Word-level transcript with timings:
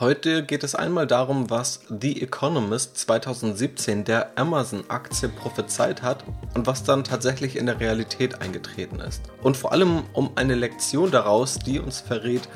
Heute 0.00 0.44
geht 0.44 0.62
es 0.62 0.76
einmal 0.76 1.08
darum, 1.08 1.50
was 1.50 1.80
The 1.88 2.22
Economist 2.22 2.98
2017 2.98 4.04
der 4.04 4.38
Amazon-Aktie 4.38 5.28
prophezeit 5.28 6.02
hat 6.02 6.22
und 6.54 6.68
was 6.68 6.84
dann 6.84 7.02
tatsächlich 7.02 7.56
in 7.56 7.66
der 7.66 7.80
Realität 7.80 8.40
eingetreten 8.40 9.00
ist. 9.00 9.22
Und 9.42 9.56
vor 9.56 9.72
allem 9.72 10.04
um 10.12 10.30
eine 10.36 10.54
Lektion 10.54 11.10
daraus, 11.10 11.58
die 11.58 11.80
uns 11.80 12.00
verrät, 12.00 12.48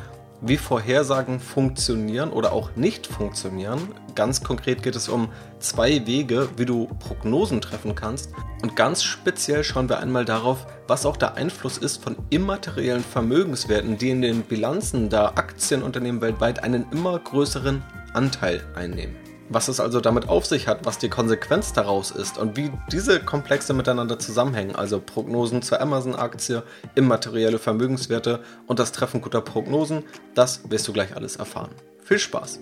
wie 0.43 0.57
Vorhersagen 0.57 1.41
funktionieren 1.41 2.31
oder 2.31 2.53
auch 2.53 2.75
nicht 2.77 3.07
funktionieren. 3.07 3.81
Ganz 4.15 4.43
konkret 4.43 4.83
geht 4.83 4.97
es 4.97 5.09
um 5.09 5.29
zwei 5.61 6.07
Wege, 6.07 6.49
wie 6.57 6.67
du 6.67 6.89
Prognosen 6.99 7.61
treffen 7.61 7.95
kannst. 7.95 8.33
Und 8.63 8.77
ganz 8.77 9.03
speziell 9.03 9.65
schauen 9.65 9.89
wir 9.89 10.01
einmal 10.01 10.25
darauf, 10.25 10.67
was 10.89 11.07
auch 11.07 11.17
der 11.17 11.37
Einfluss 11.37 11.79
ist 11.79 12.03
von 12.03 12.17
immateriellen 12.31 13.05
Vermögenswerten, 13.05 13.97
die 13.97 14.11
in 14.11 14.21
den 14.21 14.43
Bilanzen 14.43 15.09
der 15.09 15.39
Aktienunternehmen 15.39 16.21
weltweit 16.21 16.63
einen 16.63 16.87
immer 16.91 17.19
größeren 17.19 17.83
Anteil 18.13 18.63
einnehmen 18.75 19.22
was 19.55 19.69
es 19.69 19.81
also 19.81 20.01
damit 20.01 20.29
auf 20.29 20.47
sich 20.47 20.67
hat, 20.67 20.87
was 20.87 20.99
die 20.99 21.11
Konsequenz 21.11 21.73
daraus 21.73 22.11
ist 22.11 22.39
und 22.39 22.57
wie 22.57 22.73
diese 22.91 23.21
Komplexe 23.21 23.75
miteinander 23.75 24.19
zusammenhängen, 24.19 24.75
also 24.75 25.01
Prognosen 25.01 25.63
zur 25.63 25.81
Amazon-Aktie, 25.81 26.63
immaterielle 26.95 27.59
Vermögenswerte 27.59 28.43
und 28.67 28.79
das 28.79 28.93
Treffen 28.93 29.21
guter 29.21 29.43
Prognosen, 29.43 30.05
das 30.35 30.71
wirst 30.71 30.89
du 30.89 30.93
gleich 30.93 31.15
alles 31.17 31.37
erfahren. 31.37 31.71
Viel 32.03 32.19
Spaß! 32.19 32.61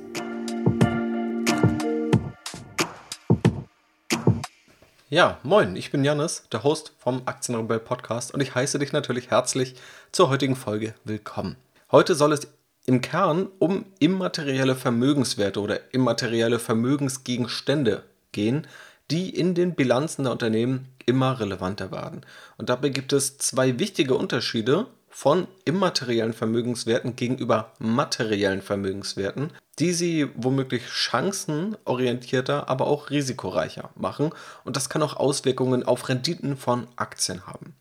Ja, 5.09 5.39
moin, 5.43 5.75
ich 5.75 5.91
bin 5.91 6.05
Janis, 6.05 6.45
der 6.53 6.63
Host 6.63 6.93
vom 6.99 7.23
Aktienrebell 7.27 7.81
Podcast 7.81 8.33
und 8.33 8.41
ich 8.41 8.55
heiße 8.55 8.79
dich 8.79 8.93
natürlich 8.93 9.31
herzlich 9.31 9.75
zur 10.13 10.29
heutigen 10.29 10.55
Folge 10.55 10.95
willkommen. 11.05 11.57
Heute 11.91 12.15
soll 12.15 12.33
es 12.33 12.47
im 12.87 13.01
Kern 13.01 13.49
um 13.59 13.85
immaterielle 13.99 14.75
Vermögenswerte 14.75 15.61
oder 15.61 15.93
immaterielle 15.93 16.59
Vermögensgegenstände 16.59 18.03
gehen, 18.33 18.67
die 19.11 19.31
in 19.31 19.55
den 19.55 19.75
Bilanzen 19.75 20.25
der 20.25 20.33
Unternehmen 20.33 20.89
immer 21.07 21.41
relevanter 21.41 21.91
werden. 21.91 22.23
Und 22.57 22.69
dabei 22.69 22.91
gibt 22.91 23.13
es 23.13 23.39
zwei 23.39 23.79
wichtige 23.79 24.15
Unterschiede 24.15 24.87
von 25.09 25.49
immateriellen 25.65 26.33
Vermögenswerten 26.33 27.17
gegenüber 27.17 27.73
materiellen 27.79 28.63
Vermögenswerten, 28.63 29.53
die 29.81 29.93
sie 29.93 30.29
womöglich 30.37 30.89
chancenorientierter, 30.89 32.69
aber 32.69 32.87
auch 32.87 33.11
risikoreicher 33.11 33.91
machen. 33.97 34.31
Und 34.65 34.77
das 34.77 34.89
kann 34.89 35.03
auch 35.03 35.17
Auswirkungen 35.17 35.83
auf 35.83 36.09
Renditen 36.09 36.57
von 36.57 36.87
Aktien 36.97 37.47
haben. 37.47 37.75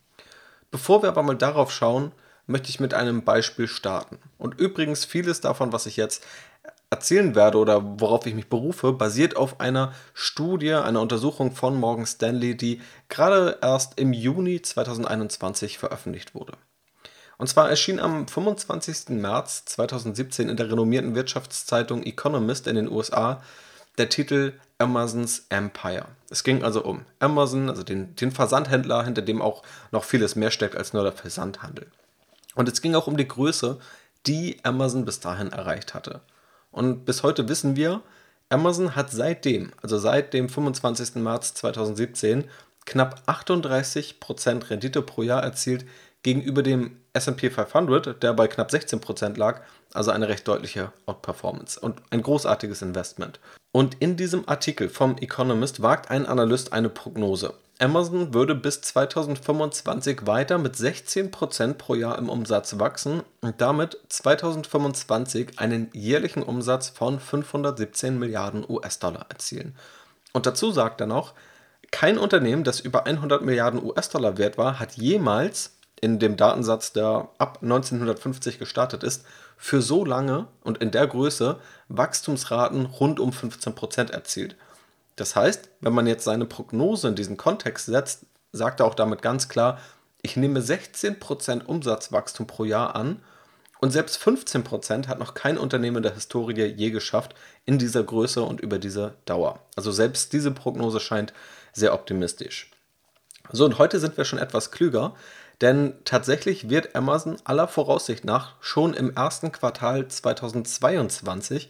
Bevor 0.72 1.04
wir 1.04 1.10
aber 1.10 1.24
mal 1.24 1.38
darauf 1.38 1.72
schauen, 1.72 2.12
möchte 2.50 2.70
ich 2.70 2.80
mit 2.80 2.94
einem 2.94 3.24
Beispiel 3.24 3.68
starten. 3.68 4.18
Und 4.38 4.60
übrigens, 4.60 5.06
vieles 5.06 5.40
davon, 5.40 5.72
was 5.72 5.86
ich 5.86 5.98
jetzt 5.98 6.26
erzählen 6.90 7.36
werde 7.36 7.60
oder 7.60 8.00
worauf 8.00 8.26
ich 8.26 8.34
mich 8.34 8.50
berufe, 8.50 8.92
basiert 8.92 9.38
auf 9.38 9.60
einer 9.60 9.94
Studie, 10.14 10.74
einer 10.74 11.02
Untersuchung 11.02 11.52
von 11.52 11.80
Morgan 11.80 12.08
Stanley, 12.08 12.58
die 12.58 12.82
gerade 13.08 13.60
erst 13.62 14.00
im 14.00 14.12
Juni 14.14 14.62
2021 14.62 15.78
veröffentlicht 15.78 16.34
wurde. 16.34 16.54
Und 17.38 17.48
zwar 17.48 17.70
erschien 17.70 18.00
am 18.00 18.28
25. 18.28 19.10
März 19.10 19.66
2017 19.66 20.50
in 20.50 20.58
der 20.58 20.72
renommierten 20.72 21.16
Wirtschaftszeitung 21.16 22.04
Economist 22.04 22.68
in 22.68 22.76
den 22.76 22.90
USA 22.90 23.42
der 23.98 24.10
Titel 24.10 24.54
Amazons 24.80 25.46
Empire. 25.50 26.06
Es 26.30 26.44
ging 26.44 26.64
also 26.64 26.84
um 26.84 27.06
Amazon, 27.20 27.70
also 27.70 27.84
den, 27.84 28.16
den 28.16 28.32
Versandhändler, 28.32 29.04
hinter 29.04 29.22
dem 29.22 29.42
auch 29.42 29.62
noch 29.92 30.04
vieles 30.04 30.36
mehr 30.36 30.52
steckt 30.52 30.76
als 30.76 30.94
nur 30.94 31.04
der 31.04 31.12
Versandhandel. 31.12 31.88
Und 32.60 32.68
es 32.68 32.82
ging 32.82 32.94
auch 32.94 33.08
um 33.08 33.16
die 33.16 33.26
Größe, 33.26 33.78
die 34.28 34.58
Amazon 34.64 35.06
bis 35.06 35.22
dahin 35.22 35.54
erreicht 35.54 35.94
hatte. 35.94 36.20
Und 36.72 37.06
bis 37.06 37.24
heute 37.24 37.48
wissen 37.48 37.78
wir, 37.78 38.02
Amazon 38.50 38.98
hat 38.98 39.12
seitdem, 39.12 39.72
also 39.82 39.98
seit 39.98 40.34
dem 40.34 40.50
25. 40.50 41.16
März 41.24 41.54
2017, 41.54 42.50
knapp 42.86 43.22
38% 43.28 44.70
Rendite 44.70 45.02
pro 45.02 45.24
Jahr 45.24 45.42
erzielt 45.42 45.86
gegenüber 46.22 46.62
dem 46.62 46.98
SP 47.16 47.48
500, 47.48 48.22
der 48.22 48.34
bei 48.34 48.50
knapp 48.50 48.72
16% 48.72 49.38
lag, 49.38 49.62
also 49.94 50.12
eine 50.12 50.28
recht 50.28 50.46
deutliche 50.46 50.92
Outperformance 51.06 51.80
und 51.80 52.02
ein 52.10 52.22
großartiges 52.22 52.82
Investment. 52.82 53.40
Und 53.72 53.96
in 54.02 54.18
diesem 54.18 54.50
Artikel 54.50 54.90
vom 54.90 55.18
Economist 55.20 55.82
wagt 55.82 56.12
ein 56.12 56.26
Analyst 56.26 56.74
eine 56.74 56.90
Prognose. 56.90 57.54
Amazon 57.82 58.34
würde 58.34 58.56
bis 58.56 58.82
2025 58.82 60.28
weiter 60.28 60.58
mit 60.58 60.76
16% 60.76 61.76
pro 61.76 61.96
Jahr 61.96 62.18
im 62.18 62.28
Umsatz 62.28 62.78
wachsen 62.78 63.24
und 63.40 63.62
damit 63.62 63.98
2025 64.10 65.60
einen 65.60 65.90
jährlichen 65.94 66.44
Umsatz 66.44 66.90
von 66.90 67.22
517 67.22 68.20
Milliarden 68.20 68.66
US-Dollar 68.68 69.28
erzielen. 69.30 69.76
Und 70.34 70.46
dazu 70.46 70.72
sagt 70.72 71.00
er 71.00 71.08
noch, 71.08 71.34
kein 71.90 72.18
Unternehmen, 72.18 72.66
das 72.66 72.82
über 72.82 73.06
100 73.06 73.44
Milliarden 73.44 73.82
US-Dollar 73.82 74.38
wert 74.38 74.58
war, 74.58 74.78
hat 74.78 74.98
jemals 74.98 75.78
in 76.02 76.20
dem 76.20 76.36
Datensatz, 76.36 76.92
der 76.92 77.30
ab 77.38 77.60
1950 77.62 78.60
gestartet 78.60 79.04
ist, 79.04 79.24
für 79.56 79.82
so 79.82 80.04
lange 80.04 80.48
und 80.64 80.80
in 80.80 80.92
der 80.92 81.08
Größe 81.08 81.60
Wachstumsraten 81.88 82.86
rund 82.86 83.22
um 83.22 83.32
15% 83.32 84.12
erzielt. 84.12 84.56
Das 85.20 85.36
heißt, 85.36 85.70
wenn 85.82 85.94
man 85.94 86.08
jetzt 86.08 86.24
seine 86.24 86.46
Prognose 86.46 87.10
in 87.10 87.16
diesen 87.16 87.36
Kontext 87.36 87.88
setzt, 87.88 88.26
sagt 88.52 88.80
er 88.80 88.86
auch 88.86 88.96
damit 88.96 89.22
ganz 89.22 89.50
klar, 89.50 89.80
ich 90.22 90.38
nehme 90.38 90.62
16% 90.62 91.66
Umsatzwachstum 91.66 92.48
pro 92.48 92.64
Jahr 92.64 92.96
an 92.96 93.22
und 93.82 93.92
selbst 93.92 94.22
15% 94.22 95.08
hat 95.08 95.20
noch 95.20 95.34
kein 95.34 95.58
Unternehmen 95.58 96.04
der 96.04 96.14
Historie 96.14 96.66
je 96.66 96.92
geschafft 96.92 97.36
in 97.66 97.78
dieser 97.78 98.04
Größe 98.04 98.42
und 98.42 98.62
über 98.62 98.80
diese 98.80 99.16
Dauer. 99.26 99.60
Also 99.76 99.92
selbst 99.92 100.32
diese 100.34 100.52
Prognose 100.52 101.00
scheint 101.00 101.34
sehr 101.74 101.94
optimistisch. 101.94 102.72
So, 103.52 103.66
und 103.66 103.78
heute 103.78 104.00
sind 104.00 104.16
wir 104.18 104.26
schon 104.26 104.40
etwas 104.40 104.72
klüger, 104.72 105.16
denn 105.62 105.96
tatsächlich 106.06 106.70
wird 106.70 106.96
Amazon 106.96 107.38
aller 107.44 107.68
Voraussicht 107.68 108.24
nach 108.24 108.56
schon 108.62 108.94
im 108.94 109.16
ersten 109.16 109.52
Quartal 109.52 110.08
2022 110.08 111.70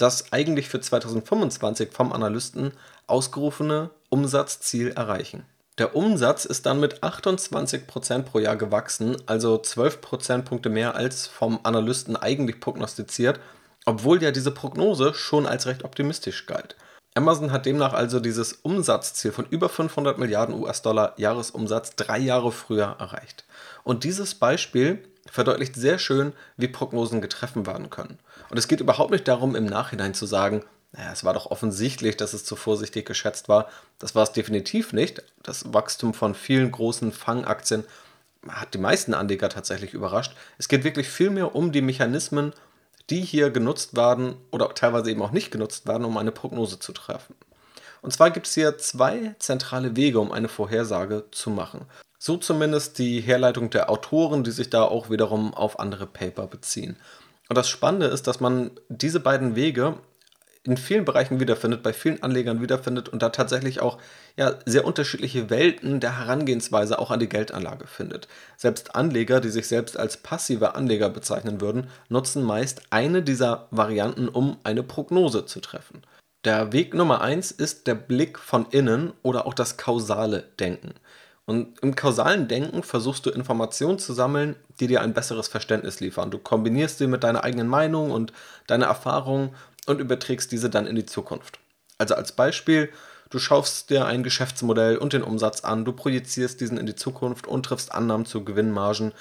das 0.00 0.32
eigentlich 0.32 0.68
für 0.68 0.80
2025 0.80 1.90
vom 1.92 2.12
Analysten 2.12 2.72
ausgerufene 3.06 3.90
Umsatzziel 4.08 4.90
erreichen. 4.90 5.44
Der 5.78 5.96
Umsatz 5.96 6.44
ist 6.44 6.66
dann 6.66 6.80
mit 6.80 7.02
28% 7.02 8.22
pro 8.22 8.38
Jahr 8.38 8.56
gewachsen, 8.56 9.16
also 9.26 9.56
12 9.56 10.00
Prozentpunkte 10.00 10.68
mehr 10.68 10.94
als 10.94 11.26
vom 11.26 11.60
Analysten 11.62 12.16
eigentlich 12.16 12.60
prognostiziert, 12.60 13.40
obwohl 13.86 14.22
ja 14.22 14.30
diese 14.30 14.50
Prognose 14.50 15.14
schon 15.14 15.46
als 15.46 15.66
recht 15.66 15.84
optimistisch 15.84 16.46
galt. 16.46 16.76
Amazon 17.14 17.50
hat 17.50 17.66
demnach 17.66 17.92
also 17.92 18.20
dieses 18.20 18.52
Umsatzziel 18.52 19.32
von 19.32 19.46
über 19.50 19.68
500 19.68 20.18
Milliarden 20.18 20.54
US-Dollar 20.54 21.14
Jahresumsatz 21.16 21.96
drei 21.96 22.18
Jahre 22.18 22.52
früher 22.52 22.96
erreicht. 22.98 23.44
Und 23.82 24.04
dieses 24.04 24.34
Beispiel 24.34 25.02
verdeutlicht 25.30 25.74
sehr 25.76 25.98
schön, 25.98 26.32
wie 26.56 26.68
Prognosen 26.68 27.20
getreffen 27.20 27.66
werden 27.66 27.90
können. 27.90 28.18
Und 28.50 28.58
es 28.58 28.68
geht 28.68 28.80
überhaupt 28.80 29.10
nicht 29.10 29.28
darum, 29.28 29.54
im 29.54 29.66
Nachhinein 29.66 30.14
zu 30.14 30.26
sagen, 30.26 30.64
naja, 30.92 31.12
es 31.12 31.24
war 31.24 31.34
doch 31.34 31.46
offensichtlich, 31.46 32.16
dass 32.16 32.32
es 32.32 32.44
zu 32.44 32.56
vorsichtig 32.56 33.06
geschätzt 33.06 33.48
war. 33.48 33.68
Das 33.98 34.14
war 34.14 34.24
es 34.24 34.32
definitiv 34.32 34.92
nicht. 34.92 35.22
Das 35.42 35.72
Wachstum 35.72 36.14
von 36.14 36.34
vielen 36.34 36.72
großen 36.72 37.12
Fangaktien 37.12 37.84
hat 38.48 38.74
die 38.74 38.78
meisten 38.78 39.14
Anleger 39.14 39.48
tatsächlich 39.48 39.94
überrascht. 39.94 40.34
Es 40.58 40.68
geht 40.68 40.82
wirklich 40.82 41.08
vielmehr 41.08 41.54
um 41.54 41.72
die 41.72 41.82
Mechanismen, 41.82 42.52
die 43.08 43.20
hier 43.20 43.50
genutzt 43.50 43.96
werden 43.96 44.34
oder 44.50 44.74
teilweise 44.74 45.10
eben 45.10 45.22
auch 45.22 45.32
nicht 45.32 45.50
genutzt 45.50 45.86
werden, 45.86 46.04
um 46.04 46.16
eine 46.16 46.32
Prognose 46.32 46.78
zu 46.78 46.92
treffen. 46.92 47.34
Und 48.02 48.12
zwar 48.12 48.30
gibt 48.30 48.46
es 48.46 48.54
hier 48.54 48.78
zwei 48.78 49.34
zentrale 49.38 49.94
Wege, 49.94 50.20
um 50.20 50.32
eine 50.32 50.48
Vorhersage 50.48 51.24
zu 51.30 51.50
machen. 51.50 51.86
So 52.22 52.36
zumindest 52.36 52.98
die 52.98 53.22
Herleitung 53.22 53.70
der 53.70 53.88
Autoren, 53.88 54.44
die 54.44 54.50
sich 54.50 54.68
da 54.68 54.82
auch 54.82 55.08
wiederum 55.08 55.54
auf 55.54 55.80
andere 55.80 56.06
Paper 56.06 56.46
beziehen. 56.46 56.96
Und 57.48 57.56
das 57.56 57.70
Spannende 57.70 58.08
ist, 58.08 58.26
dass 58.26 58.40
man 58.40 58.72
diese 58.90 59.20
beiden 59.20 59.56
Wege 59.56 59.96
in 60.62 60.76
vielen 60.76 61.06
Bereichen 61.06 61.40
wiederfindet, 61.40 61.82
bei 61.82 61.94
vielen 61.94 62.22
Anlegern 62.22 62.60
wiederfindet 62.60 63.08
und 63.08 63.22
da 63.22 63.30
tatsächlich 63.30 63.80
auch 63.80 63.96
ja, 64.36 64.52
sehr 64.66 64.84
unterschiedliche 64.84 65.48
Welten 65.48 65.98
der 66.00 66.18
Herangehensweise 66.18 66.98
auch 66.98 67.10
an 67.10 67.20
die 67.20 67.28
Geldanlage 67.30 67.86
findet. 67.86 68.28
Selbst 68.58 68.94
Anleger, 68.94 69.40
die 69.40 69.48
sich 69.48 69.66
selbst 69.66 69.98
als 69.98 70.18
passive 70.18 70.74
Anleger 70.74 71.08
bezeichnen 71.08 71.62
würden, 71.62 71.88
nutzen 72.10 72.42
meist 72.42 72.82
eine 72.90 73.22
dieser 73.22 73.66
Varianten, 73.70 74.28
um 74.28 74.58
eine 74.62 74.82
Prognose 74.82 75.46
zu 75.46 75.60
treffen. 75.60 76.02
Der 76.44 76.74
Weg 76.74 76.92
Nummer 76.92 77.22
eins 77.22 77.50
ist 77.50 77.86
der 77.86 77.94
Blick 77.94 78.38
von 78.38 78.66
innen 78.70 79.14
oder 79.22 79.46
auch 79.46 79.54
das 79.54 79.78
kausale 79.78 80.44
Denken. 80.60 80.92
Und 81.50 81.80
im 81.82 81.96
kausalen 81.96 82.46
Denken 82.46 82.84
versuchst 82.84 83.26
du 83.26 83.30
Informationen 83.30 83.98
zu 83.98 84.12
sammeln, 84.12 84.54
die 84.78 84.86
dir 84.86 85.00
ein 85.00 85.14
besseres 85.14 85.48
Verständnis 85.48 85.98
liefern. 85.98 86.30
Du 86.30 86.38
kombinierst 86.38 86.98
sie 86.98 87.08
mit 87.08 87.24
deiner 87.24 87.42
eigenen 87.42 87.66
Meinung 87.66 88.12
und 88.12 88.32
deiner 88.68 88.86
Erfahrung 88.86 89.52
und 89.86 90.00
überträgst 90.00 90.52
diese 90.52 90.70
dann 90.70 90.86
in 90.86 90.94
die 90.94 91.06
Zukunft. 91.06 91.58
Also 91.98 92.14
als 92.14 92.30
Beispiel, 92.30 92.90
du 93.30 93.40
schaust 93.40 93.90
dir 93.90 94.06
ein 94.06 94.22
Geschäftsmodell 94.22 94.96
und 94.96 95.12
den 95.12 95.24
Umsatz 95.24 95.64
an, 95.64 95.84
du 95.84 95.92
projizierst 95.92 96.60
diesen 96.60 96.78
in 96.78 96.86
die 96.86 96.94
Zukunft 96.94 97.48
und 97.48 97.66
triffst 97.66 97.90
Annahmen 97.90 98.26
zu 98.26 98.44
Gewinnmargen, 98.44 99.12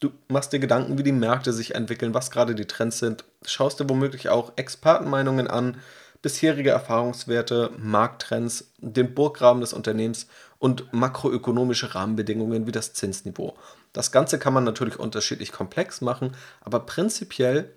Du 0.00 0.12
machst 0.28 0.52
dir 0.52 0.60
Gedanken, 0.60 0.96
wie 0.96 1.02
die 1.02 1.10
Märkte 1.10 1.52
sich 1.52 1.74
entwickeln, 1.74 2.14
was 2.14 2.30
gerade 2.30 2.54
die 2.54 2.66
Trends 2.66 3.00
sind, 3.00 3.24
schaust 3.44 3.80
dir 3.80 3.88
womöglich 3.88 4.28
auch 4.28 4.52
Expertenmeinungen 4.54 5.48
an, 5.48 5.78
bisherige 6.22 6.70
Erfahrungswerte, 6.70 7.70
Markttrends, 7.78 8.72
den 8.78 9.14
Burggraben 9.14 9.60
des 9.60 9.72
Unternehmens 9.72 10.26
und 10.58 10.92
makroökonomische 10.92 11.94
Rahmenbedingungen 11.94 12.66
wie 12.66 12.72
das 12.72 12.92
Zinsniveau. 12.92 13.56
Das 13.92 14.12
Ganze 14.12 14.38
kann 14.38 14.52
man 14.52 14.64
natürlich 14.64 14.98
unterschiedlich 14.98 15.52
komplex 15.52 16.00
machen, 16.00 16.32
aber 16.60 16.80
prinzipiell 16.80 17.72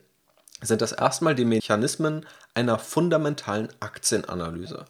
sind 0.61 0.81
das 0.81 0.91
erstmal 0.91 1.35
die 1.35 1.45
Mechanismen 1.45 2.25
einer 2.53 2.77
fundamentalen 2.79 3.69
Aktienanalyse. 3.79 4.85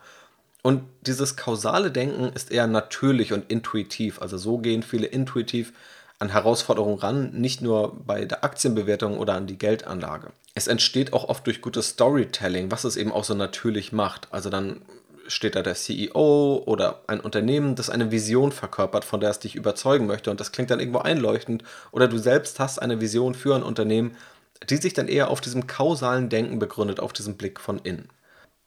Und 0.63 0.83
dieses 1.01 1.37
kausale 1.37 1.91
Denken 1.91 2.31
ist 2.33 2.51
eher 2.51 2.67
natürlich 2.67 3.33
und 3.33 3.49
intuitiv. 3.49 4.21
Also 4.21 4.37
so 4.37 4.59
gehen 4.59 4.83
viele 4.83 5.07
intuitiv 5.07 5.73
an 6.21 6.29
Herausforderungen 6.29 6.99
ran, 6.99 7.31
nicht 7.33 7.61
nur 7.61 7.99
bei 8.05 8.25
der 8.25 8.43
Aktienbewertung 8.43 9.17
oder 9.17 9.33
an 9.33 9.47
die 9.47 9.57
Geldanlage. 9.57 10.27
Es 10.53 10.67
entsteht 10.67 11.13
auch 11.13 11.27
oft 11.29 11.45
durch 11.47 11.61
gutes 11.61 11.89
Storytelling, 11.89 12.69
was 12.69 12.83
es 12.83 12.95
eben 12.95 13.11
auch 13.11 13.23
so 13.23 13.33
natürlich 13.33 13.91
macht. 13.91 14.27
Also 14.31 14.51
dann 14.51 14.81
steht 15.27 15.55
da 15.55 15.63
der 15.63 15.73
CEO 15.73 16.61
oder 16.65 17.01
ein 17.07 17.21
Unternehmen, 17.21 17.75
das 17.75 17.89
eine 17.89 18.11
Vision 18.11 18.51
verkörpert, 18.51 19.03
von 19.03 19.19
der 19.19 19.31
es 19.31 19.39
dich 19.39 19.55
überzeugen 19.55 20.05
möchte 20.05 20.29
und 20.29 20.39
das 20.39 20.51
klingt 20.51 20.69
dann 20.69 20.79
irgendwo 20.79 20.99
einleuchtend 20.99 21.63
oder 21.91 22.07
du 22.07 22.17
selbst 22.17 22.59
hast 22.59 22.79
eine 22.79 23.01
Vision 23.01 23.33
für 23.33 23.55
ein 23.55 23.63
Unternehmen, 23.63 24.15
die 24.69 24.77
sich 24.77 24.93
dann 24.93 25.07
eher 25.07 25.29
auf 25.29 25.41
diesem 25.41 25.65
kausalen 25.65 26.29
Denken 26.29 26.59
begründet, 26.59 26.99
auf 26.99 27.13
diesem 27.13 27.35
Blick 27.35 27.59
von 27.59 27.79
innen. 27.79 28.09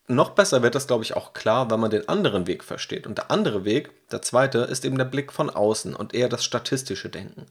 Noch 0.06 0.30
besser 0.30 0.62
wird 0.62 0.74
das, 0.74 0.86
glaube 0.86 1.02
ich, 1.02 1.16
auch 1.16 1.32
klar, 1.32 1.70
wenn 1.70 1.80
man 1.80 1.90
den 1.90 2.08
anderen 2.08 2.46
Weg 2.46 2.62
versteht. 2.62 3.06
Und 3.06 3.16
der 3.16 3.30
andere 3.30 3.64
Weg, 3.64 3.90
der 4.10 4.20
zweite, 4.20 4.58
ist 4.58 4.84
eben 4.84 4.98
der 4.98 5.06
Blick 5.06 5.32
von 5.32 5.48
außen 5.48 5.94
und 5.94 6.12
eher 6.12 6.28
das 6.28 6.44
statistische 6.44 7.08
Denken. 7.08 7.46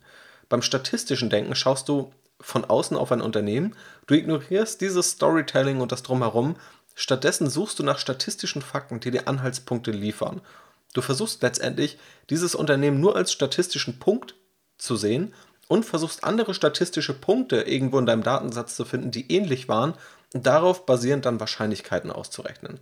Beim 0.50 0.62
statistischen 0.62 1.32
Denken 1.32 1.56
schaust 1.56 1.90
du 1.90 2.12
von 2.40 2.66
außen 2.66 2.96
auf 2.96 3.12
ein 3.12 3.22
Unternehmen, 3.22 3.76
du 4.06 4.14
ignorierst 4.14 4.82
dieses 4.82 5.12
Storytelling 5.12 5.82
und 5.82 5.92
das 5.92 6.04
drumherum, 6.04 6.56
stattdessen 6.94 7.50
suchst 7.50 7.80
du 7.80 7.84
nach 7.84 7.98
statistischen 7.98 8.62
Fakten, 8.62 9.00
die 9.00 9.12
dir 9.12 9.28
Anhaltspunkte 9.28 9.92
liefern. 9.92 10.42
Du 10.94 11.02
versuchst 11.02 11.42
letztendlich, 11.42 11.98
dieses 12.30 12.54
Unternehmen 12.54 13.00
nur 13.00 13.16
als 13.16 13.32
statistischen 13.32 13.98
Punkt 13.98 14.36
zu 14.78 14.96
sehen 14.96 15.34
und 15.68 15.86
versuchst 15.86 16.24
andere 16.24 16.54
statistische 16.54 17.14
Punkte 17.14 17.62
irgendwo 17.62 17.98
in 17.98 18.06
deinem 18.06 18.24
Datensatz 18.24 18.76
zu 18.76 18.86
finden, 18.86 19.10
die 19.10 19.32
ähnlich 19.32 19.68
waren 19.68 19.96
darauf 20.34 20.86
basierend 20.86 21.26
dann 21.26 21.40
Wahrscheinlichkeiten 21.40 22.12
auszurechnen. 22.12 22.80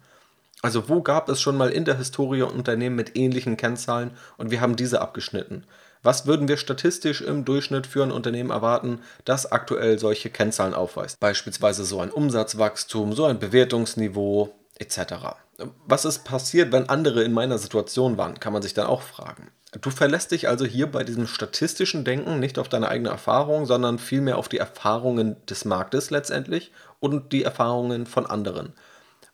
Also 0.62 0.89
wo 0.89 1.01
gab 1.01 1.27
es 1.30 1.42
schon 1.42 1.57
mal 1.57 1.69
in 1.69 1.86
der 1.86 1.98
Historie 1.98 2.44
Unternehmen 2.44 2.95
mit 2.95 3.18
ähnlichen 3.18 3.57
Kennzahlen 3.57 4.12
und 4.38 4.51
wir 4.51 4.62
haben 4.62 4.75
diese 4.75 5.01
abgeschnitten? 5.01 5.65
Was 6.03 6.25
würden 6.25 6.48
wir 6.48 6.57
statistisch 6.57 7.21
im 7.21 7.45
Durchschnitt 7.45 7.86
für 7.86 8.01
ein 8.03 8.12
Unternehmen 8.12 8.50
erwarten, 8.50 9.01
das 9.25 9.51
aktuell 9.51 10.00
solche 10.00 10.30
Kennzahlen 10.30 10.74
aufweist? 10.74 11.19
Beispielsweise 11.19 11.86
so 11.86 12.00
ein 12.00 12.12
Umsatzwachstum, 12.12 13.13
so 13.13 13.25
ein 13.25 13.39
Bewertungsniveau 13.39 14.54
etc. 14.80 15.13
Was 15.86 16.06
ist 16.06 16.24
passiert, 16.24 16.71
wenn 16.71 16.89
andere 16.89 17.24
in 17.24 17.33
meiner 17.33 17.59
Situation 17.59 18.18
waren, 18.18 18.39
kann 18.39 18.54
man 18.54 18.63
sich 18.63 18.74
dann 18.74 18.88
auch 18.88 19.04
fragen. 19.04 19.51
Du 19.79 19.89
verlässt 19.89 20.31
dich 20.31 20.50
also 20.50 20.65
hier 20.65 20.91
bei 20.91 21.06
diesem 21.06 21.27
statistischen 21.27 22.03
Denken 22.03 22.39
nicht 22.39 22.59
auf 22.59 22.68
deine 22.68 22.89
eigene 22.89 23.09
Erfahrung, 23.09 23.65
sondern 23.65 24.00
vielmehr 24.00 24.38
auf 24.38 24.50
die 24.50 24.57
Erfahrungen 24.57 25.38
des 25.45 25.63
Marktes 25.63 26.09
letztendlich 26.09 26.73
und 27.00 27.31
die 27.31 27.44
Erfahrungen 27.44 28.06
von 28.06 28.25
anderen. 28.25 28.73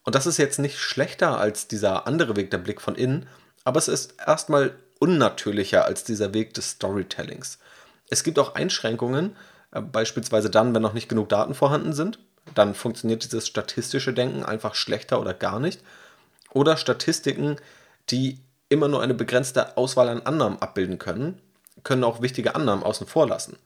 Und 0.03 0.13
das 0.13 0.27
ist 0.27 0.37
jetzt 0.37 0.59
nicht 0.59 0.77
schlechter 0.77 1.39
als 1.39 1.67
dieser 1.67 2.05
andere 2.05 2.35
Weg, 2.35 2.51
der 2.51 2.59
Blick 2.59 2.81
von 2.81 2.95
innen, 2.95 3.27
aber 3.63 3.79
es 3.79 3.87
ist 3.87 4.13
erstmal 4.25 4.75
unnatürlicher 4.99 5.85
als 5.85 6.03
dieser 6.03 6.33
Weg 6.33 6.53
des 6.53 6.71
Storytellings. 6.71 7.57
Es 8.09 8.23
gibt 8.23 8.37
auch 8.39 8.55
Einschränkungen, 8.55 9.35
äh, 9.71 9.81
beispielsweise 9.81 10.49
dann, 10.49 10.73
wenn 10.73 10.81
noch 10.81 10.93
nicht 10.93 11.09
genug 11.09 11.29
Daten 11.29 11.55
vorhanden 11.55 11.93
sind. 11.93 12.19
Dann 12.55 12.75
funktioniert 12.75 13.23
dieses 13.23 13.47
statistische 13.47 14.13
Denken 14.13 14.43
einfach 14.43 14.75
schlechter 14.75 15.19
oder 15.19 15.33
gar 15.33 15.59
nicht. 15.59 15.81
Oder 16.53 16.77
Statistiken, 16.77 17.57
die 18.09 18.39
immer 18.69 18.87
nur 18.87 19.01
eine 19.01 19.13
begrenzte 19.13 19.77
Auswahl 19.77 20.09
an 20.09 20.21
Annahmen 20.21 20.61
abbilden 20.61 20.97
können, 20.97 21.41
können 21.83 22.03
auch 22.03 22.21
wichtige 22.21 22.55
Annahmen 22.55 22.83
außen 22.83 23.07
vor 23.07 23.27
lassen. 23.27 23.57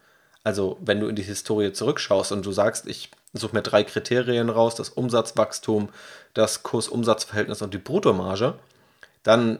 Also 0.44 0.78
wenn 0.82 1.00
du 1.00 1.08
in 1.08 1.16
die 1.16 1.24
Historie 1.24 1.72
zurückschaust 1.72 2.32
und 2.32 2.46
du 2.46 2.52
sagst, 2.52 2.88
ich 2.88 3.12
suche 3.34 3.56
mir 3.56 3.62
drei 3.62 3.84
Kriterien 3.84 4.50
raus, 4.50 4.76
das 4.76 4.90
Umsatzwachstum, 4.90 5.90
das 6.34 6.64
Kurs-Umsatz-Verhältnis 6.64 7.62
und 7.62 7.74
die 7.74 7.80
Bruttomarge, 7.80 8.56
dann 9.24 9.60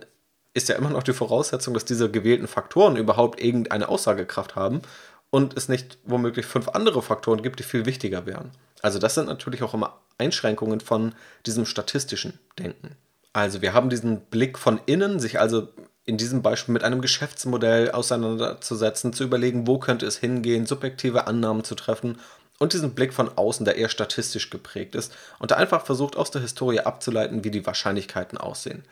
ist 0.54 0.70
ja 0.70 0.76
immer 0.76 0.90
noch 0.90 1.04
die 1.04 1.14
Voraussetzung, 1.14 1.74
dass 1.74 1.86
diese 1.86 2.10
gewählten 2.12 2.48
Faktoren 2.48 2.98
überhaupt 2.98 3.42
irgendeine 3.42 3.90
Aussagekraft 3.90 4.56
haben 4.56 4.82
und 5.30 5.56
es 5.56 5.70
nicht 5.70 5.98
womöglich 6.04 6.46
fünf 6.46 6.68
andere 6.70 7.02
Faktoren 7.02 7.42
gibt, 7.42 7.60
die 7.60 7.64
viel 7.64 7.86
wichtiger 7.86 8.26
wären. 8.26 8.52
Also 8.82 9.00
das 9.00 9.16
sind 9.16 9.28
natürlich 9.28 9.64
auch 9.64 9.74
immer 9.74 10.02
Einschränkungen 10.18 10.82
von 10.82 11.14
diesem 11.46 11.66
statistischen 11.66 12.40
Denken. 12.60 12.98
Also 13.34 13.62
wir 13.62 13.74
haben 13.74 13.90
diesen 13.90 14.22
Blick 14.22 14.58
von 14.58 14.80
innen, 14.86 15.20
sich 15.20 15.40
also 15.40 15.70
in 16.04 16.18
diesem 16.18 16.42
Beispiel 16.42 16.74
mit 16.74 16.84
einem 16.84 17.02
Geschäftsmodell 17.02 17.92
auseinanderzusetzen, 17.92 19.14
zu 19.14 19.24
überlegen, 19.24 19.68
wo 19.68 19.80
könnte 19.80 20.06
es 20.06 20.18
hingehen, 20.18 20.66
subjektive 20.66 21.28
Annahmen 21.28 21.64
zu 21.64 21.76
treffen 21.76 22.18
und 22.60 22.74
diesen 22.74 22.94
Blick 22.94 23.14
von 23.14 23.30
außen, 23.38 23.66
der 23.66 23.78
eher 23.78 23.90
statistisch 23.90 24.50
geprägt 24.50 24.96
ist 24.96 25.16
und 25.40 25.52
der 25.52 25.58
einfach 25.58 25.86
versucht 25.86 26.16
aus 26.16 26.32
der 26.32 26.42
Historie 26.42 26.80
abzuleiten, 26.80 27.44
wie 27.44 27.52
die 27.52 27.66
Wahrscheinlichkeiten 27.66 28.38
aussehen. 28.38 28.84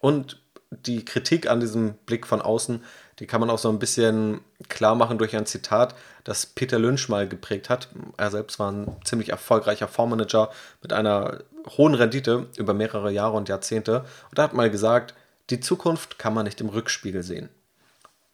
Und 0.00 0.40
die 0.70 1.04
Kritik 1.04 1.48
an 1.48 1.60
diesem 1.60 1.94
Blick 2.06 2.26
von 2.26 2.42
außen, 2.42 2.82
die 3.18 3.26
kann 3.26 3.40
man 3.40 3.50
auch 3.50 3.58
so 3.58 3.70
ein 3.70 3.78
bisschen 3.78 4.40
klar 4.68 4.94
machen 4.94 5.18
durch 5.18 5.34
ein 5.34 5.46
Zitat, 5.46 5.94
das 6.24 6.46
Peter 6.46 6.78
Lynch 6.78 7.08
mal 7.08 7.26
geprägt 7.26 7.70
hat. 7.70 7.88
Er 8.16 8.30
selbst 8.30 8.58
war 8.58 8.70
ein 8.70 8.96
ziemlich 9.04 9.30
erfolgreicher 9.30 9.88
Fondsmanager 9.88 10.50
mit 10.82 10.92
einer 10.92 11.40
hohen 11.76 11.94
Rendite 11.94 12.46
über 12.56 12.74
mehrere 12.74 13.10
Jahre 13.10 13.36
und 13.36 13.48
Jahrzehnte. 13.48 14.04
Und 14.30 14.38
er 14.38 14.44
hat 14.44 14.52
mal 14.52 14.70
gesagt, 14.70 15.14
die 15.50 15.60
Zukunft 15.60 16.18
kann 16.18 16.34
man 16.34 16.44
nicht 16.44 16.60
im 16.60 16.68
Rückspiegel 16.68 17.22
sehen. 17.22 17.48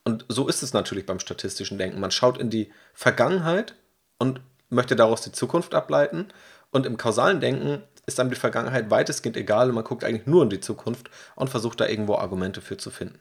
Und 0.04 0.24
so 0.28 0.48
ist 0.48 0.62
es 0.62 0.72
natürlich 0.72 1.06
beim 1.06 1.20
statistischen 1.20 1.78
Denken. 1.78 2.00
Man 2.00 2.10
schaut 2.10 2.38
in 2.38 2.50
die 2.50 2.72
Vergangenheit 2.92 3.74
und 4.18 4.40
möchte 4.68 4.96
daraus 4.96 5.20
die 5.20 5.32
Zukunft 5.32 5.74
ableiten. 5.74 6.28
Und 6.72 6.86
im 6.86 6.96
kausalen 6.96 7.40
Denken 7.40 7.82
ist 8.06 8.18
einem 8.18 8.30
die 8.30 8.36
Vergangenheit 8.36 8.90
weitestgehend 8.90 9.36
egal 9.36 9.68
und 9.68 9.76
man 9.76 9.84
guckt 9.84 10.02
eigentlich 10.02 10.26
nur 10.26 10.42
in 10.42 10.50
die 10.50 10.60
Zukunft 10.60 11.08
und 11.36 11.50
versucht 11.50 11.80
da 11.80 11.86
irgendwo 11.86 12.16
Argumente 12.16 12.60
für 12.60 12.76
zu 12.76 12.90
finden. 12.90 13.20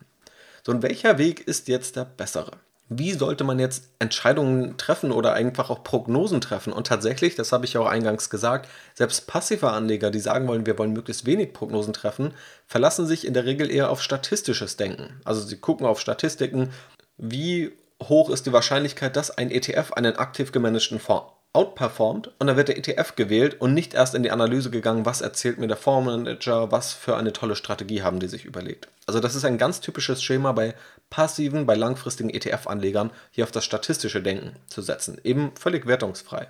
So, 0.63 0.71
und 0.71 0.83
welcher 0.83 1.17
Weg 1.17 1.47
ist 1.47 1.67
jetzt 1.67 1.95
der 1.95 2.05
bessere? 2.05 2.51
Wie 2.93 3.13
sollte 3.13 3.45
man 3.45 3.57
jetzt 3.57 3.89
Entscheidungen 3.99 4.75
treffen 4.77 5.13
oder 5.13 5.33
einfach 5.33 5.69
auch 5.69 5.81
Prognosen 5.81 6.41
treffen? 6.41 6.73
Und 6.73 6.87
tatsächlich, 6.87 7.35
das 7.35 7.53
habe 7.53 7.63
ich 7.63 7.73
ja 7.73 7.79
auch 7.79 7.87
eingangs 7.87 8.29
gesagt, 8.29 8.67
selbst 8.95 9.27
passive 9.27 9.71
Anleger, 9.71 10.11
die 10.11 10.19
sagen 10.19 10.45
wollen, 10.47 10.65
wir 10.65 10.77
wollen 10.77 10.91
möglichst 10.91 11.25
wenig 11.25 11.53
Prognosen 11.53 11.93
treffen, 11.93 12.33
verlassen 12.67 13.07
sich 13.07 13.25
in 13.25 13.33
der 13.33 13.45
Regel 13.45 13.71
eher 13.71 13.89
auf 13.89 14.03
statistisches 14.03 14.75
Denken. 14.75 15.21
Also 15.23 15.39
sie 15.39 15.57
gucken 15.57 15.85
auf 15.85 16.01
Statistiken, 16.01 16.73
wie 17.17 17.71
hoch 18.03 18.29
ist 18.29 18.45
die 18.45 18.53
Wahrscheinlichkeit, 18.53 19.15
dass 19.15 19.31
ein 19.31 19.51
ETF 19.51 19.93
einen 19.93 20.17
aktiv 20.17 20.51
gemanagten 20.51 20.99
Fonds 20.99 21.31
outperformt 21.53 22.31
und 22.39 22.47
dann 22.47 22.55
wird 22.55 22.69
der 22.69 22.77
ETF 22.77 23.15
gewählt 23.15 23.59
und 23.59 23.73
nicht 23.73 23.93
erst 23.93 24.15
in 24.15 24.23
die 24.23 24.31
Analyse 24.31 24.69
gegangen, 24.71 25.05
was 25.05 25.19
erzählt 25.19 25.57
mir 25.57 25.67
der 25.67 25.75
Fondsmanager, 25.75 26.71
was 26.71 26.93
für 26.93 27.17
eine 27.17 27.33
tolle 27.33 27.55
Strategie 27.55 28.03
haben 28.03 28.19
die 28.19 28.27
sich 28.27 28.45
überlegt. 28.45 28.87
Also 29.05 29.19
das 29.19 29.35
ist 29.35 29.43
ein 29.43 29.57
ganz 29.57 29.81
typisches 29.81 30.23
Schema 30.23 30.53
bei 30.53 30.75
passiven, 31.09 31.65
bei 31.65 31.75
langfristigen 31.75 32.29
ETF-Anlegern, 32.29 33.11
hier 33.31 33.43
auf 33.43 33.51
das 33.51 33.65
statistische 33.65 34.21
Denken 34.21 34.55
zu 34.67 34.81
setzen. 34.81 35.19
Eben 35.23 35.51
völlig 35.59 35.85
wertungsfrei. 35.85 36.47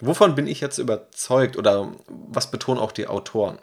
Wovon 0.00 0.34
bin 0.34 0.46
ich 0.46 0.60
jetzt 0.60 0.78
überzeugt 0.78 1.56
oder 1.56 1.92
was 2.06 2.50
betonen 2.50 2.80
auch 2.80 2.92
die 2.92 3.06
Autoren? 3.06 3.58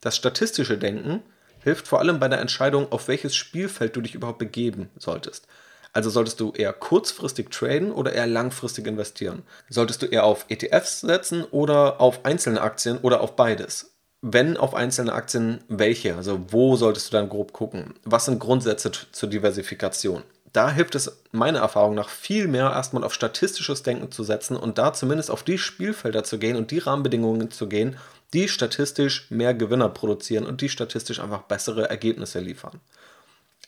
Das 0.00 0.16
statistische 0.16 0.78
Denken 0.78 1.22
hilft 1.60 1.88
vor 1.88 1.98
allem 1.98 2.20
bei 2.20 2.28
der 2.28 2.40
Entscheidung, 2.40 2.92
auf 2.92 3.08
welches 3.08 3.34
Spielfeld 3.34 3.96
du 3.96 4.00
dich 4.00 4.14
überhaupt 4.14 4.38
begeben 4.38 4.90
solltest. 4.96 5.48
Also 5.94 6.10
solltest 6.10 6.40
du 6.40 6.52
eher 6.52 6.72
kurzfristig 6.72 7.50
traden 7.50 7.92
oder 7.92 8.12
eher 8.12 8.26
langfristig 8.26 8.86
investieren? 8.86 9.44
Solltest 9.68 10.02
du 10.02 10.06
eher 10.06 10.24
auf 10.24 10.46
ETFs 10.48 11.00
setzen 11.00 11.44
oder 11.44 12.00
auf 12.00 12.24
einzelne 12.24 12.60
Aktien 12.60 12.98
oder 12.98 13.20
auf 13.20 13.36
beides? 13.36 13.92
Wenn 14.20 14.56
auf 14.56 14.74
einzelne 14.74 15.12
Aktien, 15.12 15.62
welche? 15.68 16.16
Also 16.16 16.40
wo 16.48 16.76
solltest 16.76 17.08
du 17.12 17.16
dann 17.16 17.28
grob 17.28 17.52
gucken? 17.52 17.94
Was 18.04 18.24
sind 18.24 18.40
Grundsätze 18.40 18.90
zur 19.12 19.28
Diversifikation? 19.28 20.24
Da 20.52 20.70
hilft 20.70 20.96
es 20.96 21.16
meiner 21.30 21.60
Erfahrung 21.60 21.94
nach 21.94 22.08
viel 22.08 22.48
mehr, 22.48 22.70
erstmal 22.70 23.04
auf 23.04 23.14
statistisches 23.14 23.82
Denken 23.84 24.10
zu 24.10 24.24
setzen 24.24 24.56
und 24.56 24.78
da 24.78 24.92
zumindest 24.92 25.30
auf 25.30 25.42
die 25.44 25.58
Spielfelder 25.58 26.24
zu 26.24 26.38
gehen 26.38 26.56
und 26.56 26.70
die 26.72 26.78
Rahmenbedingungen 26.78 27.52
zu 27.52 27.68
gehen, 27.68 27.96
die 28.32 28.48
statistisch 28.48 29.30
mehr 29.30 29.54
Gewinner 29.54 29.88
produzieren 29.88 30.44
und 30.44 30.60
die 30.60 30.68
statistisch 30.68 31.20
einfach 31.20 31.42
bessere 31.42 31.88
Ergebnisse 31.88 32.40
liefern. 32.40 32.80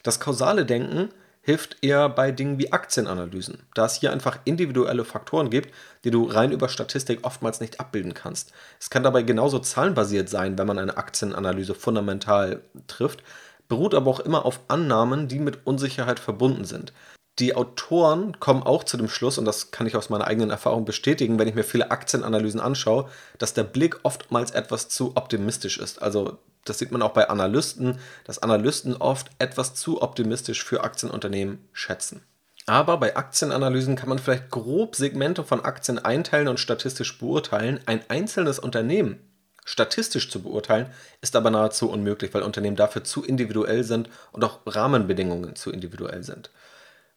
Das 0.03 0.19
kausale 0.19 0.65
Denken 0.65 1.09
hilft 1.47 1.77
eher 1.81 2.09
bei 2.09 2.33
Dingen 2.33 2.59
wie 2.59 2.73
Aktienanalysen, 2.73 3.59
da 3.73 3.85
es 3.85 3.95
hier 3.95 4.11
einfach 4.11 4.37
individuelle 4.43 5.05
Faktoren 5.05 5.49
gibt, 5.49 5.73
die 6.03 6.11
du 6.11 6.25
rein 6.25 6.51
über 6.51 6.67
Statistik 6.67 7.19
oftmals 7.21 7.61
nicht 7.61 7.79
abbilden 7.79 8.13
kannst. 8.13 8.51
Es 8.81 8.89
kann 8.89 9.01
dabei 9.01 9.23
genauso 9.23 9.59
zahlenbasiert 9.59 10.27
sein, 10.27 10.57
wenn 10.57 10.67
man 10.67 10.77
eine 10.77 10.97
Aktienanalyse 10.97 11.73
fundamental 11.73 12.63
trifft, 12.87 13.23
beruht 13.69 13.95
aber 13.95 14.11
auch 14.11 14.19
immer 14.19 14.45
auf 14.45 14.59
Annahmen, 14.67 15.29
die 15.29 15.39
mit 15.39 15.65
Unsicherheit 15.65 16.19
verbunden 16.19 16.65
sind. 16.65 16.91
Die 17.39 17.55
Autoren 17.55 18.41
kommen 18.41 18.63
auch 18.63 18.83
zu 18.83 18.97
dem 18.97 19.07
Schluss, 19.07 19.37
und 19.37 19.45
das 19.45 19.71
kann 19.71 19.87
ich 19.87 19.95
aus 19.95 20.09
meiner 20.09 20.27
eigenen 20.27 20.49
Erfahrung 20.49 20.83
bestätigen, 20.83 21.39
wenn 21.39 21.47
ich 21.47 21.55
mir 21.55 21.63
viele 21.63 21.91
Aktienanalysen 21.91 22.59
anschaue, 22.59 23.09
dass 23.37 23.53
der 23.53 23.63
Blick 23.63 24.01
oftmals 24.03 24.51
etwas 24.51 24.89
zu 24.89 25.15
optimistisch 25.15 25.77
ist. 25.77 26.01
Also 26.01 26.39
das 26.69 26.79
sieht 26.79 26.91
man 26.91 27.01
auch 27.01 27.13
bei 27.13 27.29
Analysten, 27.29 27.99
dass 28.23 28.41
Analysten 28.41 28.95
oft 28.97 29.29
etwas 29.39 29.75
zu 29.75 30.01
optimistisch 30.01 30.63
für 30.63 30.83
Aktienunternehmen 30.83 31.67
schätzen. 31.73 32.21
Aber 32.65 32.97
bei 32.97 33.15
Aktienanalysen 33.15 33.95
kann 33.95 34.09
man 34.09 34.19
vielleicht 34.19 34.49
grob 34.49 34.95
Segmente 34.95 35.43
von 35.43 35.63
Aktien 35.63 35.99
einteilen 35.99 36.49
und 36.49 36.59
statistisch 36.59 37.17
beurteilen. 37.17 37.79
Ein 37.85 38.01
einzelnes 38.09 38.59
Unternehmen 38.59 39.19
statistisch 39.67 40.31
zu 40.31 40.41
beurteilen, 40.41 40.87
ist 41.21 41.35
aber 41.35 41.51
nahezu 41.51 41.91
unmöglich, 41.91 42.33
weil 42.33 42.41
Unternehmen 42.41 42.77
dafür 42.77 43.03
zu 43.03 43.23
individuell 43.23 43.83
sind 43.83 44.09
und 44.31 44.43
auch 44.43 44.61
Rahmenbedingungen 44.65 45.57
zu 45.57 45.71
individuell 45.71 46.23
sind. 46.23 46.51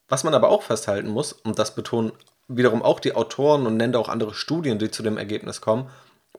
Was 0.08 0.24
man 0.24 0.34
aber 0.34 0.48
auch 0.48 0.64
festhalten 0.64 1.08
muss, 1.08 1.32
und 1.32 1.60
das 1.60 1.76
betonen 1.76 2.10
wiederum 2.48 2.82
auch 2.82 2.98
die 2.98 3.14
Autoren 3.14 3.68
und 3.68 3.76
nennen 3.76 3.94
auch 3.94 4.08
andere 4.08 4.34
Studien, 4.34 4.80
die 4.80 4.90
zu 4.90 5.04
dem 5.04 5.16
Ergebnis 5.16 5.60
kommen, 5.60 5.88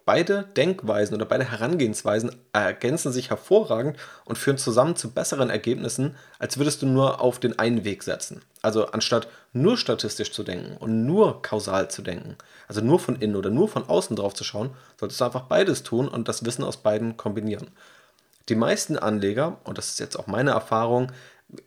Beide 0.06 0.46
Denkweisen 0.58 1.16
oder 1.16 1.26
beide 1.26 1.44
Herangehensweisen 1.44 2.36
ergänzen 2.54 3.12
sich 3.12 3.30
hervorragend 3.30 3.98
und 4.26 4.38
führen 4.38 4.58
zusammen 4.58 4.96
zu 4.96 5.12
besseren 5.12 5.50
Ergebnissen, 5.50 6.16
als 6.40 6.58
würdest 6.58 6.82
du 6.82 6.88
nur 6.88 7.22
auf 7.22 7.40
den 7.40 7.60
einen 7.60 7.84
Weg 7.84 8.04
setzen. 8.04 8.42
Also 8.62 8.88
anstatt 8.88 9.28
nur 9.54 9.78
statistisch 9.78 10.32
zu 10.32 10.44
denken 10.44 10.78
und 10.78 11.06
nur 11.06 11.42
kausal 11.42 11.90
zu 11.90 12.02
denken, 12.02 12.36
also 12.68 12.82
nur 12.82 13.00
von 13.00 13.16
innen 13.16 13.36
oder 13.36 13.50
nur 13.50 13.68
von 13.68 13.88
außen 13.88 14.16
drauf 14.16 14.34
zu 14.34 14.44
schauen, 14.44 14.72
solltest 15.00 15.22
du 15.22 15.26
einfach 15.26 15.44
beides 15.44 15.84
tun 15.84 16.08
und 16.08 16.28
das 16.28 16.46
Wissen 16.46 16.64
aus 16.64 16.78
beiden 16.78 17.18
kombinieren. 17.18 17.70
Die 18.50 18.56
meisten 18.56 18.98
Anleger, 18.98 19.58
und 19.66 19.78
das 19.78 19.90
ist 19.90 20.00
jetzt 20.00 20.18
auch 20.18 20.28
meine 20.28 20.52
Erfahrung, 20.52 21.12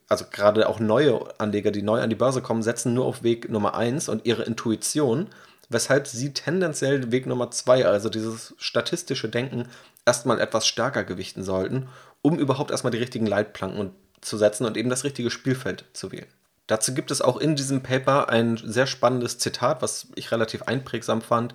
also 0.08 0.24
gerade 0.30 0.68
auch 0.68 0.80
neue 0.80 1.38
Anleger, 1.38 1.70
die 1.70 1.82
neu 1.82 2.00
an 2.00 2.10
die 2.10 2.16
Börse 2.16 2.42
kommen, 2.42 2.62
setzen 2.62 2.94
nur 2.94 3.04
auf 3.04 3.22
Weg 3.22 3.48
Nummer 3.50 3.74
1 3.74 4.08
und 4.08 4.24
ihre 4.24 4.42
Intuition 4.42 5.28
weshalb 5.74 6.06
sie 6.06 6.32
tendenziell 6.32 7.12
Weg 7.12 7.26
Nummer 7.26 7.50
zwei, 7.50 7.84
also 7.84 8.08
dieses 8.08 8.54
statistische 8.56 9.28
Denken, 9.28 9.68
erstmal 10.06 10.40
etwas 10.40 10.66
stärker 10.66 11.04
gewichten 11.04 11.42
sollten, 11.42 11.88
um 12.22 12.38
überhaupt 12.38 12.70
erstmal 12.70 12.92
die 12.92 12.98
richtigen 12.98 13.26
Leitplanken 13.26 13.90
zu 14.22 14.38
setzen 14.38 14.64
und 14.64 14.78
eben 14.78 14.88
das 14.88 15.04
richtige 15.04 15.30
Spielfeld 15.30 15.84
zu 15.92 16.12
wählen. 16.12 16.28
Dazu 16.66 16.94
gibt 16.94 17.10
es 17.10 17.20
auch 17.20 17.36
in 17.36 17.56
diesem 17.56 17.82
Paper 17.82 18.30
ein 18.30 18.56
sehr 18.56 18.86
spannendes 18.86 19.38
Zitat, 19.38 19.82
was 19.82 20.06
ich 20.14 20.32
relativ 20.32 20.62
einprägsam 20.62 21.20
fand. 21.20 21.54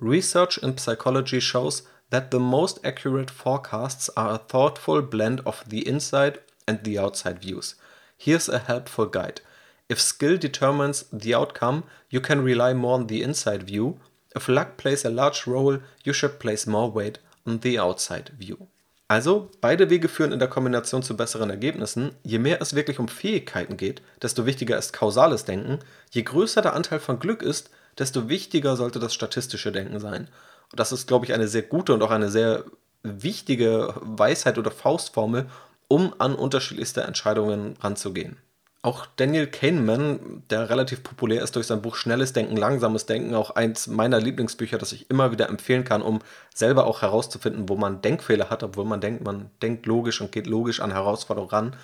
Research 0.00 0.58
in 0.62 0.76
psychology 0.76 1.42
shows 1.42 1.84
that 2.10 2.28
the 2.32 2.38
most 2.38 2.84
accurate 2.86 3.30
forecasts 3.30 4.16
are 4.16 4.32
a 4.32 4.38
thoughtful 4.38 5.02
blend 5.02 5.44
of 5.44 5.64
the 5.68 5.82
inside 5.82 6.40
and 6.66 6.80
the 6.84 6.98
outside 6.98 7.42
views. 7.42 7.76
Here's 8.16 8.48
a 8.48 8.58
helpful 8.58 9.10
guide. 9.10 9.42
If 9.90 10.00
skill 10.00 10.38
determines 10.38 11.06
the 11.10 11.34
outcome, 11.34 11.82
you 12.10 12.20
can 12.20 12.44
rely 12.44 12.74
more 12.74 12.94
on 12.94 13.08
the 13.08 13.22
inside 13.22 13.64
view. 13.64 13.98
If 14.36 14.46
luck 14.46 14.76
plays 14.76 15.04
a 15.04 15.10
large 15.10 15.48
role, 15.48 15.80
you 16.04 16.12
should 16.12 16.38
place 16.38 16.66
more 16.66 16.94
weight 16.94 17.18
on 17.44 17.60
the 17.62 17.78
outside 17.80 18.30
view. 18.38 18.68
Also, 19.08 19.50
beide 19.60 19.90
Wege 19.90 20.06
führen 20.06 20.30
in 20.30 20.38
der 20.38 20.46
Kombination 20.46 21.02
zu 21.02 21.16
besseren 21.16 21.50
Ergebnissen. 21.50 22.12
Je 22.22 22.38
mehr 22.38 22.62
es 22.62 22.76
wirklich 22.76 23.00
um 23.00 23.08
Fähigkeiten 23.08 23.76
geht, 23.76 24.02
desto 24.22 24.46
wichtiger 24.46 24.78
ist 24.78 24.92
kausales 24.92 25.44
Denken. 25.44 25.80
Je 26.12 26.22
größer 26.22 26.62
der 26.62 26.74
Anteil 26.74 27.00
von 27.00 27.18
Glück 27.18 27.42
ist, 27.42 27.70
desto 27.98 28.28
wichtiger 28.28 28.76
sollte 28.76 29.00
das 29.00 29.12
statistische 29.12 29.72
Denken 29.72 29.98
sein. 29.98 30.28
Und 30.70 30.78
das 30.78 30.92
ist, 30.92 31.08
glaube 31.08 31.24
ich, 31.24 31.34
eine 31.34 31.48
sehr 31.48 31.62
gute 31.62 31.92
und 31.92 32.02
auch 32.04 32.12
eine 32.12 32.30
sehr 32.30 32.64
wichtige 33.02 33.92
Weisheit 34.00 34.58
oder 34.58 34.70
Faustformel, 34.70 35.46
um 35.88 36.14
an 36.18 36.36
unterschiedlichste 36.36 37.00
Entscheidungen 37.00 37.74
ranzugehen. 37.80 38.36
Auch 38.82 39.04
Daniel 39.16 39.46
Kahneman, 39.46 40.42
der 40.48 40.70
relativ 40.70 41.02
populär 41.02 41.42
ist 41.42 41.54
durch 41.54 41.66
sein 41.66 41.82
Buch 41.82 41.96
Schnelles 41.96 42.32
Denken, 42.32 42.56
Langsames 42.56 43.04
Denken, 43.04 43.34
auch 43.34 43.50
eins 43.50 43.88
meiner 43.88 44.18
Lieblingsbücher, 44.18 44.78
das 44.78 44.92
ich 44.92 45.10
immer 45.10 45.32
wieder 45.32 45.50
empfehlen 45.50 45.84
kann, 45.84 46.00
um 46.00 46.20
selber 46.54 46.86
auch 46.86 47.02
herauszufinden, 47.02 47.68
wo 47.68 47.76
man 47.76 48.00
Denkfehler 48.00 48.48
hat, 48.48 48.62
obwohl 48.62 48.86
man 48.86 49.02
denkt, 49.02 49.22
man 49.22 49.50
denkt 49.60 49.84
logisch 49.84 50.22
und 50.22 50.32
geht 50.32 50.46
logisch 50.46 50.80
an 50.80 50.92
Herausforderungen 50.92 51.50
ran, 51.50 51.76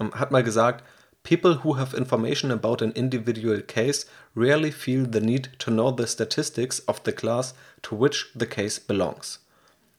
ähm, 0.00 0.12
hat 0.14 0.32
mal 0.32 0.42
gesagt, 0.42 0.84
People 1.22 1.62
who 1.62 1.76
have 1.76 1.96
information 1.96 2.50
about 2.50 2.82
an 2.82 2.92
individual 2.92 3.60
case 3.60 4.06
rarely 4.34 4.72
feel 4.72 5.06
the 5.10 5.20
need 5.20 5.50
to 5.58 5.70
know 5.70 5.94
the 5.94 6.06
statistics 6.06 6.82
of 6.88 7.02
the 7.04 7.12
class 7.12 7.54
to 7.82 7.94
which 7.94 8.32
the 8.34 8.46
case 8.46 8.80
belongs. 8.80 9.40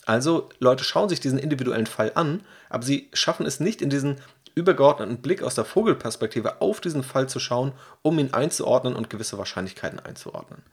Also 0.06 0.50
Leute 0.60 0.84
schauen 0.84 1.10
sich 1.10 1.20
diesen 1.20 1.38
individuellen 1.38 1.86
Fall 1.86 2.12
an, 2.16 2.42
aber 2.70 2.84
sie 2.84 3.08
schaffen 3.14 3.46
es 3.46 3.60
nicht 3.60 3.84
in 3.84 3.92
diesen 3.92 4.18
übergeordneten 4.56 5.22
Blick 5.22 5.44
aus 5.44 5.56
der 5.56 5.66
Vogelperspektive 5.66 6.62
auf 6.62 6.82
diesen 6.82 7.04
Fall 7.04 7.30
zu 7.30 7.40
schauen, 7.40 7.74
um 8.02 8.20
ihn 8.20 8.34
einzuordnen 8.34 8.96
und 8.96 9.10
gewisse 9.10 9.38
Wahrscheinlichkeiten 9.38 10.00
einzuordnen. 10.00 10.64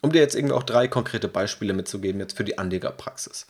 Um 0.00 0.12
dir 0.12 0.20
jetzt 0.20 0.34
irgendwie 0.34 0.54
auch 0.54 0.62
drei 0.62 0.88
konkrete 0.88 1.28
Beispiele 1.28 1.72
mitzugeben, 1.72 2.20
jetzt 2.20 2.36
für 2.36 2.44
die 2.44 2.58
Anlegerpraxis. 2.58 3.46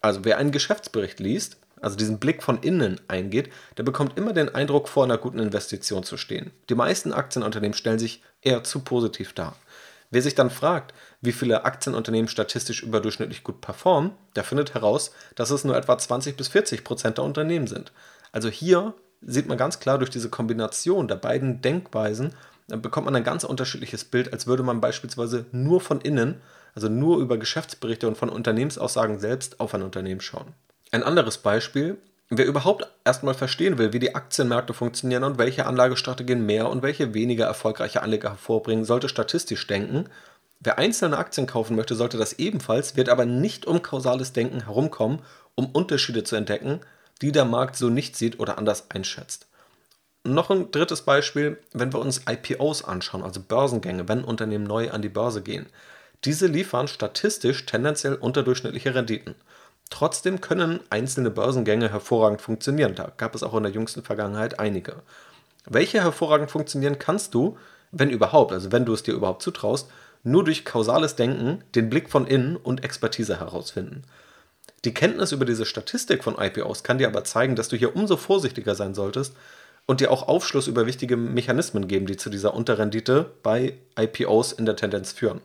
Also 0.00 0.24
wer 0.24 0.38
einen 0.38 0.52
Geschäftsbericht 0.52 1.20
liest, 1.20 1.58
also 1.80 1.96
diesen 1.96 2.18
Blick 2.18 2.42
von 2.42 2.62
innen 2.62 3.00
eingeht, 3.08 3.50
der 3.76 3.82
bekommt 3.82 4.16
immer 4.18 4.32
den 4.32 4.54
Eindruck, 4.54 4.88
vor 4.88 5.04
einer 5.04 5.18
guten 5.18 5.38
Investition 5.38 6.04
zu 6.04 6.16
stehen. 6.16 6.50
Die 6.68 6.74
meisten 6.74 7.12
Aktienunternehmen 7.12 7.74
stellen 7.74 7.98
sich 7.98 8.22
eher 8.42 8.64
zu 8.64 8.80
positiv 8.80 9.32
dar. 9.32 9.56
Wer 10.10 10.22
sich 10.22 10.34
dann 10.34 10.50
fragt, 10.50 10.92
wie 11.20 11.32
viele 11.32 11.64
Aktienunternehmen 11.64 12.28
statistisch 12.28 12.82
überdurchschnittlich 12.82 13.44
gut 13.44 13.60
performen, 13.60 14.12
der 14.34 14.44
findet 14.44 14.74
heraus, 14.74 15.12
dass 15.36 15.50
es 15.50 15.64
nur 15.64 15.76
etwa 15.76 15.96
20 15.96 16.36
bis 16.36 16.48
40 16.48 16.82
Prozent 16.82 17.18
der 17.18 17.24
Unternehmen 17.24 17.68
sind. 17.68 17.92
Also 18.32 18.48
hier 18.48 18.94
sieht 19.22 19.48
man 19.48 19.58
ganz 19.58 19.80
klar 19.80 19.98
durch 19.98 20.10
diese 20.10 20.30
Kombination 20.30 21.08
der 21.08 21.16
beiden 21.16 21.62
Denkweisen, 21.62 22.32
bekommt 22.68 23.06
man 23.06 23.16
ein 23.16 23.24
ganz 23.24 23.44
unterschiedliches 23.44 24.04
Bild, 24.04 24.32
als 24.32 24.46
würde 24.46 24.62
man 24.62 24.80
beispielsweise 24.80 25.46
nur 25.52 25.80
von 25.80 26.00
innen, 26.00 26.40
also 26.74 26.88
nur 26.88 27.18
über 27.18 27.36
Geschäftsberichte 27.36 28.06
und 28.06 28.16
von 28.16 28.28
Unternehmensaussagen 28.28 29.18
selbst 29.18 29.60
auf 29.60 29.74
ein 29.74 29.82
Unternehmen 29.82 30.20
schauen. 30.20 30.54
Ein 30.92 31.02
anderes 31.02 31.38
Beispiel, 31.38 31.98
wer 32.28 32.46
überhaupt 32.46 32.86
erstmal 33.04 33.34
verstehen 33.34 33.78
will, 33.78 33.92
wie 33.92 33.98
die 33.98 34.14
Aktienmärkte 34.14 34.72
funktionieren 34.72 35.24
und 35.24 35.38
welche 35.38 35.66
Anlagestrategien 35.66 36.46
mehr 36.46 36.68
und 36.68 36.82
welche 36.82 37.12
weniger 37.12 37.46
erfolgreiche 37.46 38.02
Anleger 38.02 38.30
hervorbringen, 38.30 38.84
sollte 38.84 39.08
statistisch 39.08 39.66
denken. 39.66 40.04
Wer 40.60 40.78
einzelne 40.78 41.18
Aktien 41.18 41.46
kaufen 41.46 41.74
möchte, 41.74 41.94
sollte 41.94 42.18
das 42.18 42.34
ebenfalls, 42.34 42.96
wird 42.96 43.08
aber 43.08 43.24
nicht 43.24 43.66
um 43.66 43.82
kausales 43.82 44.32
Denken 44.32 44.64
herumkommen, 44.64 45.20
um 45.54 45.66
Unterschiede 45.66 46.22
zu 46.22 46.36
entdecken, 46.36 46.80
die 47.22 47.32
der 47.32 47.44
Markt 47.44 47.76
so 47.76 47.88
nicht 47.88 48.16
sieht 48.16 48.40
oder 48.40 48.58
anders 48.58 48.90
einschätzt. 48.90 49.46
Noch 50.24 50.50
ein 50.50 50.70
drittes 50.70 51.02
Beispiel, 51.02 51.58
wenn 51.72 51.92
wir 51.92 52.00
uns 52.00 52.22
IPOs 52.28 52.84
anschauen, 52.84 53.22
also 53.22 53.40
Börsengänge, 53.40 54.08
wenn 54.08 54.22
Unternehmen 54.22 54.64
neu 54.64 54.90
an 54.90 55.00
die 55.00 55.08
Börse 55.08 55.42
gehen. 55.42 55.66
Diese 56.24 56.46
liefern 56.46 56.88
statistisch 56.88 57.64
tendenziell 57.64 58.14
unterdurchschnittliche 58.14 58.94
Renditen. 58.94 59.34
Trotzdem 59.88 60.40
können 60.40 60.80
einzelne 60.90 61.30
Börsengänge 61.30 61.90
hervorragend 61.90 62.42
funktionieren. 62.42 62.94
Da 62.94 63.10
gab 63.16 63.34
es 63.34 63.42
auch 63.42 63.54
in 63.54 63.62
der 63.62 63.72
jüngsten 63.72 64.02
Vergangenheit 64.02 64.60
einige. 64.60 64.96
Welche 65.64 66.02
hervorragend 66.02 66.50
funktionieren 66.50 66.98
kannst 66.98 67.34
du, 67.34 67.56
wenn 67.90 68.10
überhaupt, 68.10 68.52
also 68.52 68.70
wenn 68.72 68.84
du 68.84 68.92
es 68.92 69.02
dir 69.02 69.14
überhaupt 69.14 69.42
zutraust, 69.42 69.90
nur 70.22 70.44
durch 70.44 70.64
kausales 70.64 71.16
Denken, 71.16 71.64
den 71.74 71.88
Blick 71.88 72.10
von 72.10 72.26
innen 72.26 72.56
und 72.56 72.84
Expertise 72.84 73.40
herausfinden. 73.40 74.02
Die 74.84 74.94
Kenntnis 74.94 75.32
über 75.32 75.44
diese 75.44 75.66
Statistik 75.66 76.24
von 76.24 76.36
IPOs 76.38 76.82
kann 76.82 76.98
dir 76.98 77.08
aber 77.08 77.24
zeigen, 77.24 77.54
dass 77.54 77.68
du 77.68 77.76
hier 77.76 77.94
umso 77.94 78.16
vorsichtiger 78.16 78.74
sein 78.74 78.94
solltest 78.94 79.34
und 79.86 80.00
dir 80.00 80.10
auch 80.10 80.28
Aufschluss 80.28 80.68
über 80.68 80.86
wichtige 80.86 81.16
Mechanismen 81.16 81.86
geben, 81.86 82.06
die 82.06 82.16
zu 82.16 82.30
dieser 82.30 82.54
Unterrendite 82.54 83.30
bei 83.42 83.76
IPOs 83.98 84.52
in 84.52 84.64
der 84.64 84.76
Tendenz 84.76 85.12
führen. 85.12 85.40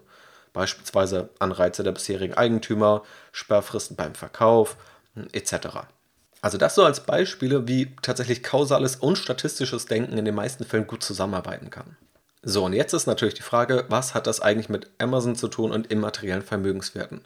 Beispielsweise 0.53 1.29
Anreize 1.39 1.83
der 1.83 1.91
bisherigen 1.91 2.33
Eigentümer, 2.33 3.03
Sperrfristen 3.33 3.97
beim 3.97 4.15
Verkauf 4.15 4.77
etc. 5.33 5.53
Also 6.41 6.57
das 6.57 6.75
so 6.75 6.85
als 6.85 7.01
Beispiele, 7.01 7.67
wie 7.67 7.93
tatsächlich 8.01 8.43
kausales 8.43 8.95
und 8.95 9.17
statistisches 9.17 9.85
Denken 9.85 10.17
in 10.17 10.25
den 10.25 10.35
meisten 10.35 10.63
Fällen 10.63 10.87
gut 10.87 11.03
zusammenarbeiten 11.03 11.71
kann. 11.71 11.97
So, 12.43 12.63
und 12.63 12.73
jetzt 12.73 12.93
ist 12.93 13.07
natürlich 13.07 13.33
die 13.33 13.41
Frage, 13.41 13.85
was 13.89 14.13
hat 14.13 14.27
das 14.27 14.39
eigentlich 14.39 14.69
mit 14.69 14.91
Amazon 14.99 15.35
zu 15.35 15.47
tun 15.47 15.71
und 15.71 15.91
immateriellen 15.91 16.43
Vermögenswerten? 16.43 17.21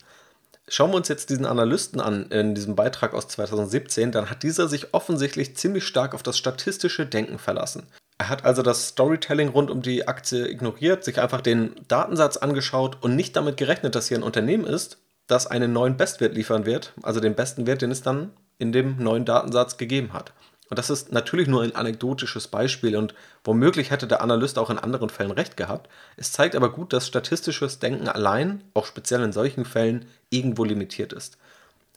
Schauen 0.69 0.91
wir 0.91 0.97
uns 0.97 1.07
jetzt 1.07 1.31
diesen 1.31 1.47
Analysten 1.47 1.99
an 1.99 2.27
in 2.27 2.53
diesem 2.53 2.75
Beitrag 2.75 3.13
aus 3.13 3.27
2017, 3.27 4.11
dann 4.11 4.29
hat 4.29 4.43
dieser 4.43 4.67
sich 4.67 4.93
offensichtlich 4.93 5.57
ziemlich 5.57 5.83
stark 5.83 6.13
auf 6.13 6.21
das 6.21 6.37
statistische 6.37 7.07
Denken 7.07 7.39
verlassen. 7.39 7.87
Er 8.19 8.29
hat 8.29 8.45
also 8.45 8.61
das 8.61 8.89
Storytelling 8.89 9.49
rund 9.49 9.71
um 9.71 9.81
die 9.81 10.07
Aktie 10.07 10.47
ignoriert, 10.47 11.03
sich 11.03 11.19
einfach 11.19 11.41
den 11.41 11.71
Datensatz 11.87 12.37
angeschaut 12.37 12.97
und 13.01 13.15
nicht 13.15 13.35
damit 13.35 13.57
gerechnet, 13.57 13.95
dass 13.95 14.09
hier 14.09 14.17
ein 14.17 14.23
Unternehmen 14.23 14.65
ist, 14.65 14.99
das 15.25 15.47
einen 15.47 15.73
neuen 15.73 15.97
Bestwert 15.97 16.35
liefern 16.35 16.65
wird, 16.65 16.93
also 17.01 17.19
den 17.19 17.35
besten 17.35 17.65
Wert, 17.65 17.81
den 17.81 17.91
es 17.91 18.01
dann 18.01 18.31
in 18.57 18.71
dem 18.71 18.97
neuen 18.97 19.25
Datensatz 19.25 19.77
gegeben 19.77 20.13
hat. 20.13 20.33
Und 20.69 20.77
das 20.77 20.91
ist 20.91 21.11
natürlich 21.11 21.47
nur 21.47 21.63
ein 21.63 21.75
anekdotisches 21.75 22.47
Beispiel 22.47 22.95
und 22.95 23.15
womöglich 23.43 23.89
hätte 23.89 24.07
der 24.07 24.21
Analyst 24.21 24.59
auch 24.59 24.69
in 24.69 24.77
anderen 24.77 25.09
Fällen 25.09 25.31
recht 25.31 25.57
gehabt. 25.57 25.89
Es 26.15 26.31
zeigt 26.31 26.55
aber 26.55 26.71
gut, 26.71 26.93
dass 26.93 27.07
statistisches 27.07 27.79
Denken 27.79 28.07
allein, 28.07 28.63
auch 28.75 28.85
speziell 28.85 29.23
in 29.23 29.33
solchen 29.33 29.65
Fällen, 29.65 30.05
irgendwo 30.29 30.63
limitiert 30.63 31.11
ist. 31.11 31.37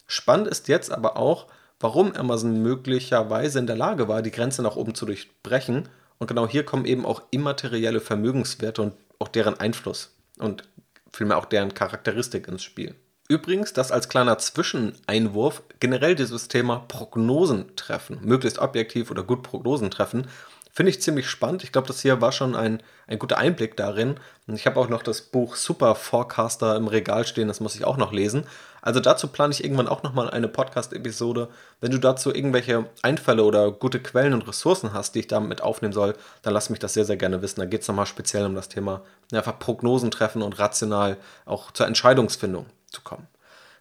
Spannend 0.07 0.47
ist 0.47 0.67
jetzt 0.67 0.91
aber 0.91 1.17
auch, 1.17 1.47
warum 1.79 2.13
Amazon 2.13 2.63
möglicherweise 2.63 3.59
in 3.59 3.67
der 3.67 3.75
Lage 3.75 4.07
war, 4.07 4.21
die 4.23 4.31
Grenze 4.31 4.63
nach 4.63 4.75
oben 4.75 4.95
zu 4.95 5.05
durchbrechen 5.05 5.87
Und 6.17 6.27
genau 6.27 6.47
hier 6.47 6.63
kommen 6.65 6.85
eben 6.85 7.05
auch 7.05 7.21
immaterielle 7.31 7.99
Vermögenswerte 7.99 8.81
und 8.81 8.93
auch 9.19 9.27
deren 9.27 9.59
Einfluss 9.59 10.15
und 10.39 10.63
vielmehr 11.11 11.37
auch 11.37 11.45
deren 11.45 11.73
Charakteristik 11.73 12.47
ins 12.47 12.63
Spiel. 12.63 12.95
Übrigens, 13.29 13.73
dass 13.73 13.91
als 13.91 14.09
kleiner 14.09 14.37
Zwischeneinwurf 14.37 15.63
generell 15.79 16.15
dieses 16.15 16.49
Thema 16.49 16.85
Prognosen 16.87 17.75
treffen, 17.75 18.19
möglichst 18.21 18.59
objektiv 18.59 19.11
oder 19.11 19.23
gut 19.23 19.43
Prognosen 19.43 19.89
treffen, 19.89 20.27
Finde 20.75 20.89
ich 20.89 21.03
ziemlich 21.03 21.29
spannend. 21.29 21.63
Ich 21.63 21.71
glaube, 21.71 21.87
das 21.87 22.01
hier 22.01 22.19
war 22.19 22.31
schon 22.31 22.55
ein, 22.55 22.81
ein 23.05 23.19
guter 23.19 23.37
Einblick 23.37 23.77
darin. 23.77 24.15
Und 24.47 24.55
ich 24.55 24.65
habe 24.65 24.79
auch 24.79 24.89
noch 24.89 25.03
das 25.03 25.21
Buch 25.21 25.55
Super 25.55 25.93
Forecaster 25.93 26.75
im 26.75 26.87
Regal 26.87 27.27
stehen, 27.27 27.47
das 27.47 27.59
muss 27.59 27.75
ich 27.75 27.85
auch 27.85 27.95
noch 27.95 28.11
lesen. 28.11 28.47
Also 28.81 28.99
dazu 28.99 29.27
plane 29.27 29.53
ich 29.53 29.63
irgendwann 29.63 29.87
auch 29.87 30.01
nochmal 30.01 30.31
eine 30.31 30.47
Podcast-Episode. 30.47 31.49
Wenn 31.79 31.91
du 31.91 31.99
dazu 31.99 32.33
irgendwelche 32.33 32.89
Einfälle 33.03 33.43
oder 33.43 33.71
gute 33.71 33.99
Quellen 33.99 34.33
und 34.33 34.47
Ressourcen 34.47 34.93
hast, 34.93 35.13
die 35.13 35.19
ich 35.19 35.27
damit 35.27 35.61
aufnehmen 35.61 35.93
soll, 35.93 36.15
dann 36.41 36.55
lass 36.55 36.71
mich 36.71 36.79
das 36.79 36.95
sehr, 36.95 37.05
sehr 37.05 37.17
gerne 37.17 37.43
wissen. 37.43 37.59
Da 37.59 37.67
geht 37.67 37.83
es 37.83 37.87
nochmal 37.87 38.07
speziell 38.07 38.47
um 38.47 38.55
das 38.55 38.67
Thema 38.67 39.03
ja, 39.31 39.37
einfach 39.37 39.59
Prognosen 39.59 40.09
treffen 40.09 40.41
und 40.41 40.57
rational 40.57 41.17
auch 41.45 41.69
zur 41.69 41.85
Entscheidungsfindung 41.85 42.65
zu 42.93 43.01
kommen. 43.01 43.27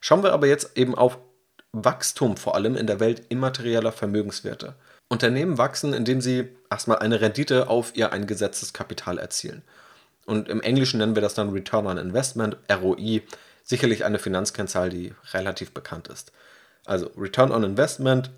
Schauen 0.00 0.22
wir 0.22 0.32
aber 0.32 0.46
jetzt 0.46 0.76
eben 0.76 0.94
auf 0.96 1.18
Wachstum 1.72 2.36
vor 2.36 2.54
allem 2.54 2.76
in 2.76 2.86
der 2.86 3.00
Welt 3.00 3.22
immaterieller 3.28 3.92
Vermögenswerte. 3.92 4.74
Unternehmen 5.08 5.58
wachsen, 5.58 5.92
indem 5.92 6.20
sie 6.20 6.48
erstmal 6.70 6.98
eine 6.98 7.20
Rendite 7.20 7.68
auf 7.68 7.94
ihr 7.94 8.12
eingesetztes 8.12 8.72
Kapital 8.72 9.18
erzielen. 9.18 9.62
Und 10.26 10.48
im 10.48 10.60
Englischen 10.60 10.98
nennen 10.98 11.14
wir 11.14 11.22
das 11.22 11.34
dann 11.34 11.50
Return 11.50 11.86
on 11.86 11.98
Investment, 11.98 12.56
ROI, 12.70 13.22
sicherlich 13.62 14.04
eine 14.04 14.18
Finanzkennzahl, 14.18 14.90
die 14.90 15.14
relativ 15.32 15.72
bekannt 15.72 16.08
ist. 16.08 16.32
Also 16.84 17.10
Return 17.16 17.52
on 17.52 17.64
Investment, 17.64 18.30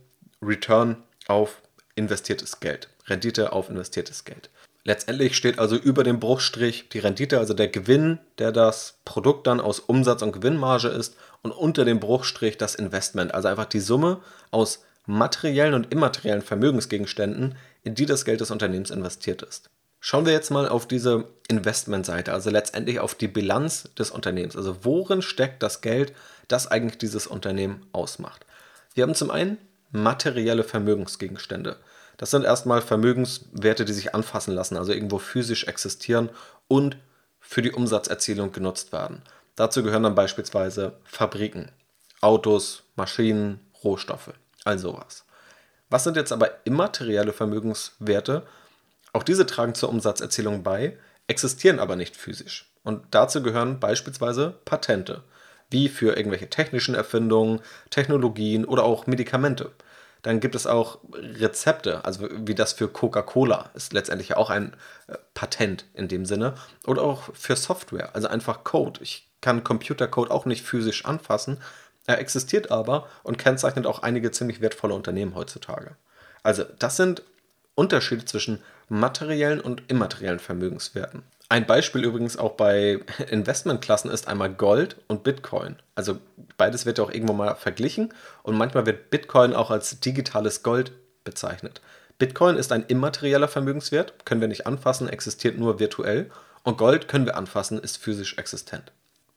Return 0.42 1.02
auf 1.26 1.62
investiertes 1.94 2.60
Geld, 2.60 2.88
Rendite 3.06 3.52
auf 3.52 3.70
investiertes 3.70 4.24
Geld. 4.24 4.50
Letztendlich 4.86 5.34
steht 5.34 5.58
also 5.58 5.76
über 5.76 6.04
dem 6.04 6.20
Bruchstrich 6.20 6.90
die 6.90 6.98
Rendite, 6.98 7.38
also 7.38 7.54
der 7.54 7.68
Gewinn, 7.68 8.18
der 8.38 8.52
das 8.52 8.98
Produkt 9.06 9.46
dann 9.46 9.60
aus 9.60 9.80
Umsatz 9.80 10.20
und 10.20 10.32
Gewinnmarge 10.32 10.88
ist, 10.88 11.16
und 11.42 11.52
unter 11.52 11.86
dem 11.86 12.00
Bruchstrich 12.00 12.58
das 12.58 12.74
Investment, 12.74 13.34
also 13.34 13.48
einfach 13.48 13.64
die 13.64 13.80
Summe 13.80 14.20
aus 14.50 14.84
materiellen 15.06 15.74
und 15.74 15.90
immateriellen 15.90 16.42
Vermögensgegenständen, 16.42 17.56
in 17.82 17.94
die 17.94 18.06
das 18.06 18.24
Geld 18.24 18.40
des 18.40 18.50
Unternehmens 18.50 18.90
investiert 18.90 19.42
ist. 19.42 19.70
Schauen 20.00 20.26
wir 20.26 20.34
jetzt 20.34 20.50
mal 20.50 20.68
auf 20.68 20.86
diese 20.86 21.24
Investmentseite, 21.48 22.34
also 22.34 22.50
letztendlich 22.50 23.00
auf 23.00 23.14
die 23.14 23.28
Bilanz 23.28 23.88
des 23.98 24.10
Unternehmens. 24.10 24.54
Also 24.54 24.84
worin 24.84 25.22
steckt 25.22 25.62
das 25.62 25.80
Geld, 25.80 26.12
das 26.48 26.66
eigentlich 26.66 26.98
dieses 26.98 27.26
Unternehmen 27.26 27.86
ausmacht? 27.92 28.44
Wir 28.92 29.04
haben 29.04 29.14
zum 29.14 29.30
einen 29.30 29.56
materielle 29.92 30.62
Vermögensgegenstände. 30.62 31.76
Das 32.16 32.30
sind 32.30 32.44
erstmal 32.44 32.80
Vermögenswerte, 32.80 33.84
die 33.84 33.92
sich 33.92 34.14
anfassen 34.14 34.54
lassen, 34.54 34.76
also 34.76 34.92
irgendwo 34.92 35.18
physisch 35.18 35.64
existieren 35.64 36.30
und 36.68 36.96
für 37.40 37.62
die 37.62 37.72
Umsatzerzielung 37.72 38.52
genutzt 38.52 38.92
werden. 38.92 39.22
Dazu 39.56 39.82
gehören 39.82 40.02
dann 40.02 40.14
beispielsweise 40.14 40.96
Fabriken, 41.04 41.70
Autos, 42.20 42.84
Maschinen, 42.96 43.60
Rohstoffe 43.82 44.32
all 44.64 44.78
sowas. 44.78 45.24
Was 45.90 46.04
sind 46.04 46.16
jetzt 46.16 46.32
aber 46.32 46.66
immaterielle 46.66 47.32
Vermögenswerte? 47.32 48.42
Auch 49.12 49.22
diese 49.22 49.46
tragen 49.46 49.74
zur 49.74 49.90
Umsatzerzielung 49.90 50.62
bei, 50.62 50.98
existieren 51.28 51.78
aber 51.78 51.96
nicht 51.96 52.16
physisch. 52.16 52.72
Und 52.82 53.06
dazu 53.10 53.42
gehören 53.42 53.78
beispielsweise 53.80 54.54
Patente, 54.64 55.22
wie 55.70 55.88
für 55.88 56.16
irgendwelche 56.16 56.50
technischen 56.50 56.94
Erfindungen, 56.94 57.60
Technologien 57.90 58.64
oder 58.64 58.82
auch 58.82 59.06
Medikamente. 59.06 59.70
Dann 60.24 60.40
gibt 60.40 60.54
es 60.54 60.66
auch 60.66 61.00
Rezepte, 61.12 62.04
also 62.06 62.28
wie 62.30 62.54
das 62.54 62.72
für 62.72 62.88
Coca-Cola 62.88 63.70
ist 63.74 63.92
letztendlich 63.92 64.36
auch 64.36 64.48
ein 64.48 64.74
äh, 65.06 65.16
Patent 65.34 65.84
in 65.92 66.08
dem 66.08 66.24
Sinne. 66.24 66.54
Oder 66.86 67.02
auch 67.02 67.28
für 67.34 67.56
Software, 67.56 68.14
also 68.16 68.26
einfach 68.28 68.64
Code. 68.64 69.00
Ich 69.02 69.28
kann 69.42 69.62
Computercode 69.62 70.30
auch 70.30 70.46
nicht 70.46 70.64
physisch 70.64 71.04
anfassen, 71.04 71.58
er 72.06 72.18
existiert 72.18 72.70
aber 72.70 73.06
und 73.22 73.36
kennzeichnet 73.36 73.86
auch 73.86 74.02
einige 74.02 74.30
ziemlich 74.30 74.62
wertvolle 74.62 74.94
Unternehmen 74.94 75.34
heutzutage. 75.34 75.96
Also 76.42 76.64
das 76.78 76.96
sind 76.96 77.22
Unterschiede 77.74 78.24
zwischen 78.24 78.62
materiellen 78.88 79.60
und 79.60 79.82
immateriellen 79.88 80.38
Vermögenswerten. 80.38 81.22
Ein 81.48 81.66
Beispiel 81.66 82.04
übrigens 82.04 82.36
auch 82.36 82.52
bei 82.52 83.00
Investmentklassen 83.28 84.10
ist 84.10 84.28
einmal 84.28 84.52
Gold 84.52 84.96
und 85.08 85.24
Bitcoin. 85.24 85.76
Also 85.94 86.18
beides 86.56 86.86
wird 86.86 86.98
ja 86.98 87.04
auch 87.04 87.12
irgendwo 87.12 87.34
mal 87.34 87.54
verglichen 87.54 88.14
und 88.42 88.56
manchmal 88.56 88.86
wird 88.86 89.10
Bitcoin 89.10 89.54
auch 89.54 89.70
als 89.70 90.00
digitales 90.00 90.62
Gold 90.62 90.92
bezeichnet. 91.22 91.80
Bitcoin 92.18 92.56
ist 92.56 92.72
ein 92.72 92.84
immaterieller 92.86 93.48
Vermögenswert, 93.48 94.24
können 94.24 94.40
wir 94.40 94.48
nicht 94.48 94.66
anfassen, 94.66 95.08
existiert 95.08 95.58
nur 95.58 95.80
virtuell 95.80 96.30
und 96.62 96.78
Gold 96.78 97.08
können 97.08 97.26
wir 97.26 97.36
anfassen, 97.36 97.78
ist 97.78 97.98
physisch 97.98 98.38
existent. 98.38 98.92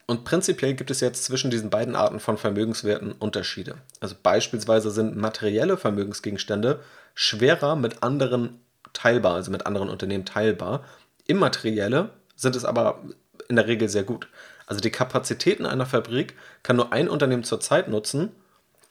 Und 0.05 0.23
prinzipiell 0.23 0.73
gibt 0.73 0.89
es 0.89 1.01
jetzt 1.01 1.25
zwischen 1.25 1.51
diesen 1.51 1.69
beiden 1.69 1.95
Arten 1.95 2.21
von 2.21 2.37
Vermögenswerten 2.37 3.11
Unterschiede. 3.11 3.75
Also 3.99 4.15
beispielsweise 4.21 4.89
sind 4.89 5.17
materielle 5.17 5.75
Vermögensgegenstände 5.75 6.79
schwerer 7.13 7.75
mit 7.75 8.03
anderen 8.03 8.61
teilbar, 8.93 9.35
also 9.35 9.51
mit 9.51 9.65
anderen 9.65 9.89
Unternehmen 9.89 10.23
teilbar. 10.23 10.85
Immaterielle 11.27 12.11
sind 12.35 12.55
es 12.55 12.65
aber 12.65 13.01
in 13.49 13.55
der 13.55 13.67
Regel 13.67 13.89
sehr 13.89 14.03
gut. 14.03 14.27
Also 14.65 14.81
die 14.81 14.91
Kapazitäten 14.91 15.65
einer 15.65 15.85
Fabrik 15.85 16.35
kann 16.63 16.75
nur 16.75 16.91
ein 16.91 17.07
Unternehmen 17.09 17.43
zur 17.43 17.59
Zeit 17.59 17.87
nutzen 17.87 18.31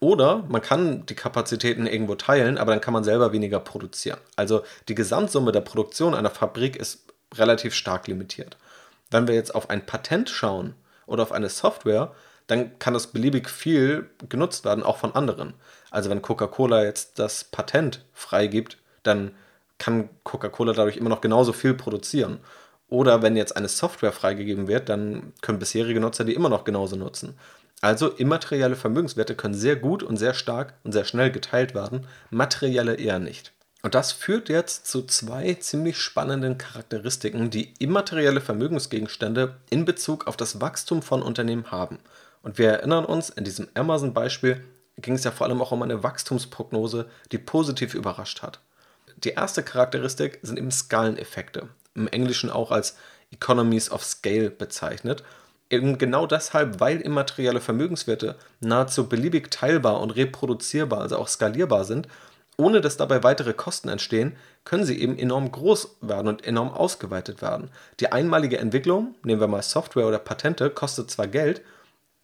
oder 0.00 0.44
man 0.48 0.62
kann 0.62 1.04
die 1.06 1.14
Kapazitäten 1.14 1.86
irgendwo 1.86 2.14
teilen, 2.14 2.58
aber 2.58 2.72
dann 2.72 2.80
kann 2.80 2.94
man 2.94 3.04
selber 3.04 3.32
weniger 3.32 3.60
produzieren. 3.60 4.18
Also 4.36 4.62
die 4.88 4.94
Gesamtsumme 4.94 5.52
der 5.52 5.60
Produktion 5.60 6.14
einer 6.14 6.30
Fabrik 6.30 6.76
ist 6.76 7.04
relativ 7.34 7.74
stark 7.74 8.06
limitiert. 8.06 8.56
Wenn 9.10 9.26
wir 9.26 9.34
jetzt 9.34 9.54
auf 9.54 9.70
ein 9.70 9.84
Patent 9.84 10.30
schauen, 10.30 10.74
oder 11.06 11.22
auf 11.22 11.32
eine 11.32 11.48
Software, 11.48 12.12
dann 12.46 12.78
kann 12.78 12.94
das 12.94 13.08
beliebig 13.08 13.48
viel 13.48 14.10
genutzt 14.28 14.64
werden, 14.64 14.84
auch 14.84 14.98
von 14.98 15.14
anderen. 15.14 15.54
Also 15.90 16.10
wenn 16.10 16.22
Coca-Cola 16.22 16.84
jetzt 16.84 17.18
das 17.18 17.44
Patent 17.44 18.04
freigibt, 18.12 18.78
dann 19.02 19.32
kann 19.78 20.08
Coca-Cola 20.24 20.72
dadurch 20.72 20.96
immer 20.96 21.10
noch 21.10 21.20
genauso 21.20 21.52
viel 21.52 21.74
produzieren. 21.74 22.40
Oder 22.88 23.22
wenn 23.22 23.36
jetzt 23.36 23.56
eine 23.56 23.68
Software 23.68 24.12
freigegeben 24.12 24.68
wird, 24.68 24.88
dann 24.88 25.32
können 25.42 25.58
bisherige 25.58 26.00
Nutzer 26.00 26.24
die 26.24 26.34
immer 26.34 26.48
noch 26.48 26.64
genauso 26.64 26.96
nutzen. 26.96 27.36
Also 27.80 28.08
immaterielle 28.08 28.76
Vermögenswerte 28.76 29.34
können 29.34 29.54
sehr 29.54 29.76
gut 29.76 30.02
und 30.02 30.16
sehr 30.16 30.34
stark 30.34 30.74
und 30.84 30.92
sehr 30.92 31.04
schnell 31.04 31.30
geteilt 31.30 31.74
werden, 31.74 32.06
materielle 32.30 32.94
eher 32.94 33.18
nicht. 33.18 33.52
Und 33.82 33.94
das 33.94 34.12
führt 34.12 34.48
jetzt 34.48 34.86
zu 34.86 35.02
zwei 35.02 35.54
ziemlich 35.54 35.98
spannenden 35.98 36.58
Charakteristiken, 36.58 37.50
die 37.50 37.74
immaterielle 37.78 38.40
Vermögensgegenstände 38.40 39.56
in 39.70 39.84
Bezug 39.84 40.26
auf 40.26 40.36
das 40.36 40.60
Wachstum 40.60 41.02
von 41.02 41.22
Unternehmen 41.22 41.70
haben. 41.70 41.98
Und 42.42 42.58
wir 42.58 42.70
erinnern 42.70 43.04
uns, 43.04 43.30
in 43.30 43.44
diesem 43.44 43.68
Amazon-Beispiel 43.74 44.64
ging 44.96 45.14
es 45.14 45.24
ja 45.24 45.30
vor 45.30 45.46
allem 45.46 45.60
auch 45.60 45.72
um 45.72 45.82
eine 45.82 46.02
Wachstumsprognose, 46.02 47.06
die 47.30 47.38
positiv 47.38 47.94
überrascht 47.94 48.42
hat. 48.42 48.60
Die 49.16 49.30
erste 49.30 49.62
Charakteristik 49.62 50.38
sind 50.42 50.58
eben 50.58 50.70
Skaleneffekte, 50.70 51.68
im 51.94 52.06
Englischen 52.08 52.50
auch 52.50 52.70
als 52.70 52.96
Economies 53.32 53.90
of 53.90 54.04
Scale 54.04 54.50
bezeichnet. 54.50 55.24
Eben 55.70 55.98
genau 55.98 56.26
deshalb, 56.26 56.80
weil 56.80 57.00
immaterielle 57.00 57.60
Vermögenswerte 57.60 58.36
nahezu 58.60 59.08
beliebig 59.08 59.50
teilbar 59.50 60.00
und 60.00 60.10
reproduzierbar, 60.10 61.00
also 61.00 61.16
auch 61.16 61.28
skalierbar 61.28 61.84
sind, 61.84 62.06
ohne 62.56 62.80
dass 62.80 62.96
dabei 62.96 63.22
weitere 63.22 63.52
Kosten 63.52 63.88
entstehen, 63.88 64.36
können 64.64 64.84
sie 64.84 65.00
eben 65.00 65.18
enorm 65.18 65.50
groß 65.50 65.96
werden 66.02 66.28
und 66.28 66.46
enorm 66.46 66.70
ausgeweitet 66.70 67.42
werden. 67.42 67.70
Die 68.00 68.12
einmalige 68.12 68.58
Entwicklung, 68.58 69.14
nehmen 69.22 69.40
wir 69.40 69.48
mal 69.48 69.62
Software 69.62 70.06
oder 70.06 70.18
Patente, 70.18 70.70
kostet 70.70 71.10
zwar 71.10 71.26
Geld, 71.26 71.62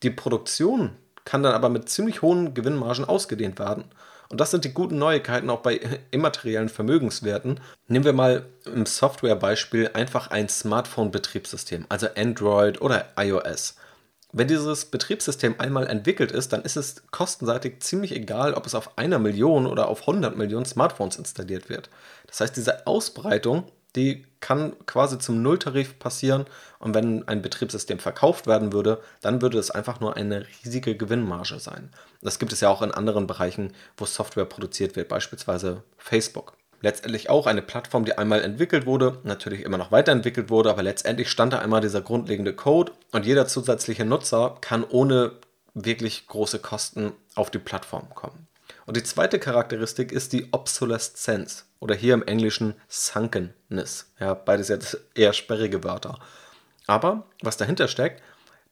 die 0.03 0.11
Produktion 0.11 0.93
kann 1.25 1.43
dann 1.43 1.55
aber 1.55 1.69
mit 1.69 1.89
ziemlich 1.89 2.23
hohen 2.23 2.55
Gewinnmargen 2.55 3.05
ausgedehnt 3.05 3.59
werden. 3.59 3.85
Und 4.33 4.41
das 4.41 4.51
sind 4.51 4.65
die 4.65 4.73
guten 4.73 4.97
Neuigkeiten 4.97 5.51
auch 5.51 5.61
bei 5.61 5.79
immateriellen 6.11 6.71
Vermögenswerten. 6.71 7.61
Nehmen 7.87 8.07
wir 8.07 8.15
mal 8.15 8.47
im 8.65 8.87
Softwarebeispiel 8.87 9.91
einfach 9.93 10.31
ein 10.31 10.49
Smartphone-Betriebssystem, 10.49 11.85
also 11.91 12.07
Android 12.17 12.81
oder 12.81 13.11
iOS. 13.19 13.77
Wenn 14.33 14.49
dieses 14.49 14.87
Betriebssystem 14.87 15.57
einmal 15.59 15.87
entwickelt 15.87 16.33
ist, 16.33 16.55
dann 16.55 16.63
ist 16.63 16.77
es 16.77 17.03
kostenseitig 17.11 17.81
ziemlich 17.81 18.17
egal, 18.17 18.55
ob 18.55 18.65
es 18.65 18.75
auf 18.75 18.97
einer 18.97 19.19
Million 19.19 19.67
oder 19.67 19.89
auf 19.89 20.01
100 20.01 20.35
Millionen 20.35 20.65
Smartphones 20.65 21.17
installiert 21.17 21.69
wird. 21.69 21.91
Das 22.27 22.41
heißt, 22.41 22.57
diese 22.57 22.87
Ausbreitung, 22.87 23.65
die 23.97 24.27
kann 24.41 24.75
quasi 24.87 25.19
zum 25.19 25.43
Nulltarif 25.43 25.99
passieren 25.99 26.47
und 26.79 26.95
wenn 26.95 27.27
ein 27.29 27.43
Betriebssystem 27.43 27.99
verkauft 27.99 28.47
werden 28.47 28.73
würde, 28.73 29.01
dann 29.21 29.43
würde 29.43 29.59
es 29.59 29.71
einfach 29.71 30.01
nur 30.01 30.17
eine 30.17 30.47
riesige 30.65 30.97
Gewinnmarge 30.97 31.61
sein. 31.61 31.91
Das 32.21 32.39
gibt 32.39 32.53
es 32.53 32.61
ja 32.61 32.69
auch 32.69 32.83
in 32.83 32.91
anderen 32.91 33.27
Bereichen, 33.27 33.73
wo 33.97 34.05
Software 34.05 34.45
produziert 34.45 34.97
wird, 34.97 35.09
beispielsweise 35.09 35.85
Facebook 35.97 36.55
letztendlich 36.83 37.31
auch 37.31 37.47
eine 37.47 37.63
Plattform, 37.63 38.05
die 38.05 38.19
einmal 38.19 38.43
entwickelt 38.43 38.87
wurde, 38.87 39.19
natürlich 39.23 39.63
immer 39.63 39.79
noch 39.79 39.93
weiterentwickelt 39.93 40.51
wurde, 40.51 40.71
aber 40.71 40.83
letztendlich 40.83 41.31
stand 41.31 41.53
da 41.53 41.61
einmal 41.61 41.81
dieser 41.81 42.03
grundlegende 42.03 42.53
Code 42.53 42.93
und 43.13 43.25
jeder 43.25 43.47
zusätzliche 43.47 44.05
Nutzer 44.05 44.59
kann 44.61 44.85
ohne 44.85 45.33
wirklich 45.75 46.27
große 46.27 46.59
Kosten 46.59 47.13
auf 47.35 47.51
die 47.51 47.59
Plattform 47.59 48.11
kommen. 48.15 48.47
Und 48.87 48.97
die 48.97 49.03
zweite 49.03 49.39
Charakteristik 49.39 50.13
ist 50.13 50.33
die 50.33 50.53
Obsoleszenz 50.53 51.67
oder 51.79 51.95
hier 51.95 52.15
im 52.15 52.25
Englischen 52.25 52.75
Sunkenness. 52.89 54.13
Ja, 54.19 54.35
beides 54.35 54.69
jetzt 54.69 54.99
eher 55.15 55.33
sperrige 55.33 55.85
Wörter. 55.85 56.19
Aber 56.87 57.27
was 57.43 57.57
dahinter 57.57 57.89
steckt, 57.89 58.23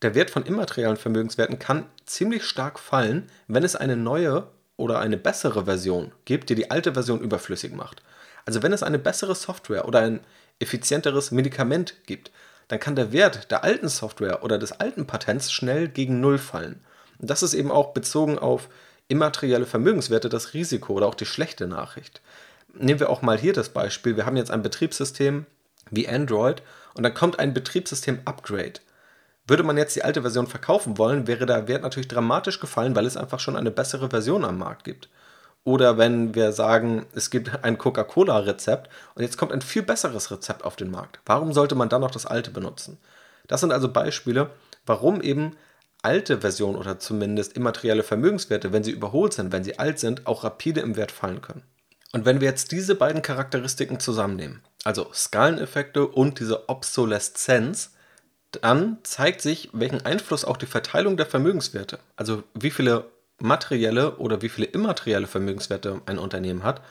der 0.02 0.14
Wert 0.14 0.30
von 0.30 0.44
immateriellen 0.44 0.96
Vermögenswerten 0.96 1.58
kann 1.58 1.86
ziemlich 2.06 2.44
stark 2.44 2.78
fallen, 2.78 3.30
wenn 3.48 3.64
es 3.64 3.76
eine 3.76 3.96
neue 3.96 4.48
oder 4.76 4.98
eine 4.98 5.18
bessere 5.18 5.66
Version 5.66 6.12
gibt, 6.24 6.48
die 6.48 6.54
die 6.54 6.70
alte 6.70 6.94
Version 6.94 7.20
überflüssig 7.20 7.72
macht. 7.72 8.02
Also 8.46 8.62
wenn 8.62 8.72
es 8.72 8.82
eine 8.82 8.98
bessere 8.98 9.34
Software 9.34 9.86
oder 9.86 10.00
ein 10.00 10.20
effizienteres 10.58 11.30
Medikament 11.30 12.06
gibt, 12.06 12.30
dann 12.68 12.80
kann 12.80 12.96
der 12.96 13.12
Wert 13.12 13.50
der 13.50 13.62
alten 13.62 13.88
Software 13.88 14.42
oder 14.42 14.56
des 14.56 14.72
alten 14.72 15.06
Patents 15.06 15.52
schnell 15.52 15.88
gegen 15.88 16.20
Null 16.20 16.38
fallen. 16.38 16.80
Und 17.18 17.28
das 17.28 17.42
ist 17.42 17.54
eben 17.54 17.70
auch 17.70 17.92
bezogen 17.92 18.38
auf 18.38 18.68
immaterielle 19.10 19.66
Vermögenswerte 19.66 20.28
das 20.28 20.54
Risiko 20.54 20.94
oder 20.94 21.06
auch 21.06 21.14
die 21.14 21.26
schlechte 21.26 21.66
Nachricht. 21.66 22.20
Nehmen 22.74 23.00
wir 23.00 23.10
auch 23.10 23.22
mal 23.22 23.38
hier 23.38 23.52
das 23.52 23.68
Beispiel. 23.68 24.16
Wir 24.16 24.26
haben 24.26 24.36
jetzt 24.36 24.50
ein 24.50 24.62
Betriebssystem 24.62 25.46
wie 25.90 26.08
Android 26.08 26.62
und 26.94 27.02
dann 27.02 27.14
kommt 27.14 27.38
ein 27.38 27.52
Betriebssystem-Upgrade. 27.52 28.80
Würde 29.46 29.62
man 29.64 29.76
jetzt 29.76 29.96
die 29.96 30.04
alte 30.04 30.22
Version 30.22 30.46
verkaufen 30.46 30.96
wollen, 30.96 31.26
wäre 31.26 31.44
der 31.44 31.66
Wert 31.66 31.82
natürlich 31.82 32.08
dramatisch 32.08 32.60
gefallen, 32.60 32.94
weil 32.94 33.06
es 33.06 33.16
einfach 33.16 33.40
schon 33.40 33.56
eine 33.56 33.72
bessere 33.72 34.10
Version 34.10 34.44
am 34.44 34.58
Markt 34.58 34.84
gibt. 34.84 35.08
Oder 35.64 35.98
wenn 35.98 36.34
wir 36.34 36.52
sagen, 36.52 37.06
es 37.12 37.30
gibt 37.30 37.64
ein 37.64 37.76
Coca-Cola-Rezept 37.76 38.88
und 39.14 39.22
jetzt 39.22 39.36
kommt 39.36 39.52
ein 39.52 39.60
viel 39.60 39.82
besseres 39.82 40.30
Rezept 40.30 40.64
auf 40.64 40.76
den 40.76 40.90
Markt. 40.90 41.18
Warum 41.26 41.52
sollte 41.52 41.74
man 41.74 41.88
dann 41.88 42.00
noch 42.00 42.10
das 42.10 42.26
alte 42.26 42.50
benutzen? 42.50 42.98
Das 43.48 43.60
sind 43.60 43.72
also 43.72 43.90
Beispiele, 43.90 44.50
warum 44.86 45.20
eben 45.20 45.56
alte 46.02 46.40
Versionen 46.40 46.76
oder 46.76 46.98
zumindest 46.98 47.56
immaterielle 47.56 48.02
Vermögenswerte, 48.02 48.72
wenn 48.72 48.84
sie 48.84 48.90
überholt 48.90 49.34
sind, 49.34 49.52
wenn 49.52 49.64
sie 49.64 49.78
alt 49.78 49.98
sind, 49.98 50.26
auch 50.26 50.44
rapide 50.44 50.80
im 50.80 50.96
Wert 50.96 51.12
fallen 51.12 51.42
können. 51.42 51.62
Und 52.12 52.24
wenn 52.24 52.40
wir 52.40 52.48
jetzt 52.48 52.72
diese 52.72 52.94
beiden 52.94 53.22
Charakteristiken 53.22 54.00
zusammennehmen, 54.00 54.62
also 54.84 55.10
Skaleneffekte 55.12 56.06
und 56.06 56.40
diese 56.40 56.68
Obsoleszenz, 56.68 57.92
dann 58.62 58.98
zeigt 59.04 59.42
sich, 59.42 59.70
welchen 59.72 60.04
Einfluss 60.04 60.44
auch 60.44 60.56
die 60.56 60.66
Verteilung 60.66 61.16
der 61.16 61.26
Vermögenswerte, 61.26 62.00
also 62.16 62.42
wie 62.54 62.70
viele 62.70 63.04
materielle 63.38 64.16
oder 64.16 64.42
wie 64.42 64.48
viele 64.48 64.66
immaterielle 64.66 65.26
Vermögenswerte 65.26 66.00
ein 66.06 66.18
Unternehmen 66.18 66.64
hat, 66.64 66.82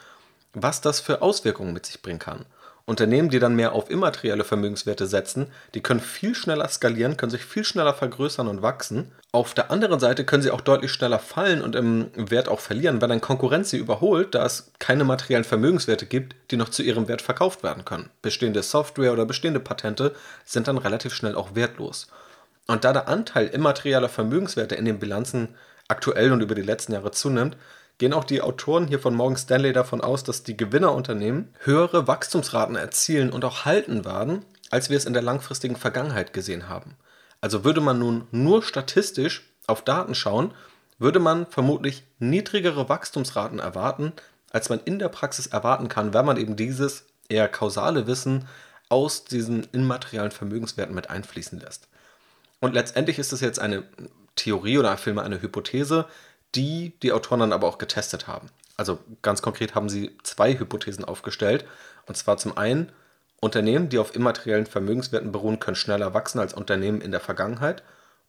was 0.53 0.81
das 0.81 0.99
für 0.99 1.21
Auswirkungen 1.21 1.73
mit 1.73 1.85
sich 1.85 2.01
bringen 2.01 2.19
kann. 2.19 2.45
Unternehmen, 2.89 3.29
die 3.29 3.39
dann 3.39 3.55
mehr 3.55 3.73
auf 3.73 3.89
immaterielle 3.89 4.43
Vermögenswerte 4.43 5.05
setzen, 5.05 5.47
die 5.75 5.81
können 5.81 5.99
viel 5.99 6.33
schneller 6.33 6.67
skalieren, 6.67 7.15
können 7.15 7.29
sich 7.29 7.45
viel 7.45 7.63
schneller 7.63 7.93
vergrößern 7.93 8.47
und 8.47 8.61
wachsen. 8.63 9.11
Auf 9.31 9.53
der 9.53 9.69
anderen 9.69 9.99
Seite 9.99 10.25
können 10.25 10.41
sie 10.41 10.49
auch 10.49 10.61
deutlich 10.61 10.91
schneller 10.91 11.19
fallen 11.19 11.61
und 11.61 11.75
im 11.75 12.09
Wert 12.15 12.49
auch 12.49 12.59
verlieren, 12.59 12.99
wenn 12.99 13.11
ein 13.11 13.21
Konkurrent 13.21 13.67
sie 13.67 13.77
überholt, 13.77 14.33
da 14.33 14.45
es 14.45 14.71
keine 14.79 15.03
materiellen 15.03 15.43
Vermögenswerte 15.43 16.07
gibt, 16.07 16.35
die 16.49 16.57
noch 16.57 16.69
zu 16.69 16.81
ihrem 16.81 17.07
Wert 17.07 17.21
verkauft 17.21 17.61
werden 17.61 17.85
können. 17.85 18.09
Bestehende 18.23 18.63
Software 18.63 19.13
oder 19.13 19.25
bestehende 19.25 19.59
Patente 19.59 20.15
sind 20.43 20.67
dann 20.67 20.79
relativ 20.79 21.13
schnell 21.13 21.35
auch 21.35 21.53
wertlos. 21.53 22.07
Und 22.65 22.83
da 22.83 22.91
der 22.91 23.07
Anteil 23.07 23.47
immaterieller 23.47 24.09
Vermögenswerte 24.09 24.75
in 24.75 24.85
den 24.85 24.99
Bilanzen 24.99 25.49
aktuell 25.87 26.31
und 26.31 26.41
über 26.41 26.55
die 26.55 26.61
letzten 26.63 26.93
Jahre 26.93 27.11
zunimmt, 27.11 27.55
gehen 27.99 28.13
auch 28.13 28.23
die 28.23 28.41
Autoren 28.41 28.87
hier 28.87 28.99
von 28.99 29.13
Morgan 29.13 29.37
Stanley 29.37 29.73
davon 29.73 30.01
aus, 30.01 30.23
dass 30.23 30.43
die 30.43 30.57
Gewinnerunternehmen 30.57 31.53
höhere 31.59 32.07
Wachstumsraten 32.07 32.75
erzielen 32.75 33.29
und 33.29 33.45
auch 33.45 33.65
halten 33.65 34.05
werden, 34.05 34.45
als 34.71 34.89
wir 34.89 34.97
es 34.97 35.05
in 35.05 35.13
der 35.13 35.21
langfristigen 35.21 35.75
Vergangenheit 35.75 36.33
gesehen 36.33 36.69
haben. 36.69 36.95
Also 37.41 37.63
würde 37.63 37.81
man 37.81 37.99
nun 37.99 38.27
nur 38.31 38.63
statistisch 38.63 39.43
auf 39.67 39.83
Daten 39.83 40.15
schauen, 40.15 40.53
würde 40.97 41.19
man 41.19 41.45
vermutlich 41.45 42.03
niedrigere 42.19 42.89
Wachstumsraten 42.89 43.59
erwarten, 43.59 44.13
als 44.51 44.69
man 44.69 44.79
in 44.83 44.97
der 44.97 45.09
Praxis 45.09 45.47
erwarten 45.47 45.89
kann, 45.89 46.13
wenn 46.13 46.25
man 46.25 46.37
eben 46.37 46.55
dieses 46.55 47.05
eher 47.27 47.47
kausale 47.47 48.07
Wissen 48.07 48.47
aus 48.87 49.25
diesen 49.25 49.67
immateriellen 49.71 50.31
Vermögenswerten 50.31 50.95
mit 50.95 51.09
einfließen 51.09 51.59
lässt. 51.59 51.87
Und 52.59 52.73
letztendlich 52.73 53.19
ist 53.19 53.31
es 53.31 53.41
jetzt 53.41 53.59
eine 53.59 53.83
Theorie 54.35 54.77
oder 54.77 54.97
vielmehr 54.97 55.23
eine 55.23 55.41
Hypothese, 55.41 56.05
die 56.55 56.93
die 57.01 57.11
Autoren 57.11 57.41
dann 57.41 57.53
aber 57.53 57.67
auch 57.67 57.77
getestet 57.77 58.27
haben. 58.27 58.49
Also 58.77 58.99
ganz 59.21 59.41
konkret 59.41 59.75
haben 59.75 59.89
sie 59.89 60.17
zwei 60.23 60.57
Hypothesen 60.57 61.03
aufgestellt. 61.03 61.65
Und 62.05 62.15
zwar 62.15 62.37
zum 62.37 62.57
einen, 62.57 62.91
Unternehmen, 63.41 63.89
die 63.89 63.99
auf 63.99 64.15
immateriellen 64.15 64.65
Vermögenswerten 64.65 65.31
beruhen, 65.31 65.59
können 65.59 65.75
schneller 65.75 66.13
wachsen 66.13 66.39
als 66.39 66.53
Unternehmen 66.53 67.01
in 67.01 67.11
der 67.11 67.19
Vergangenheit. 67.19 67.83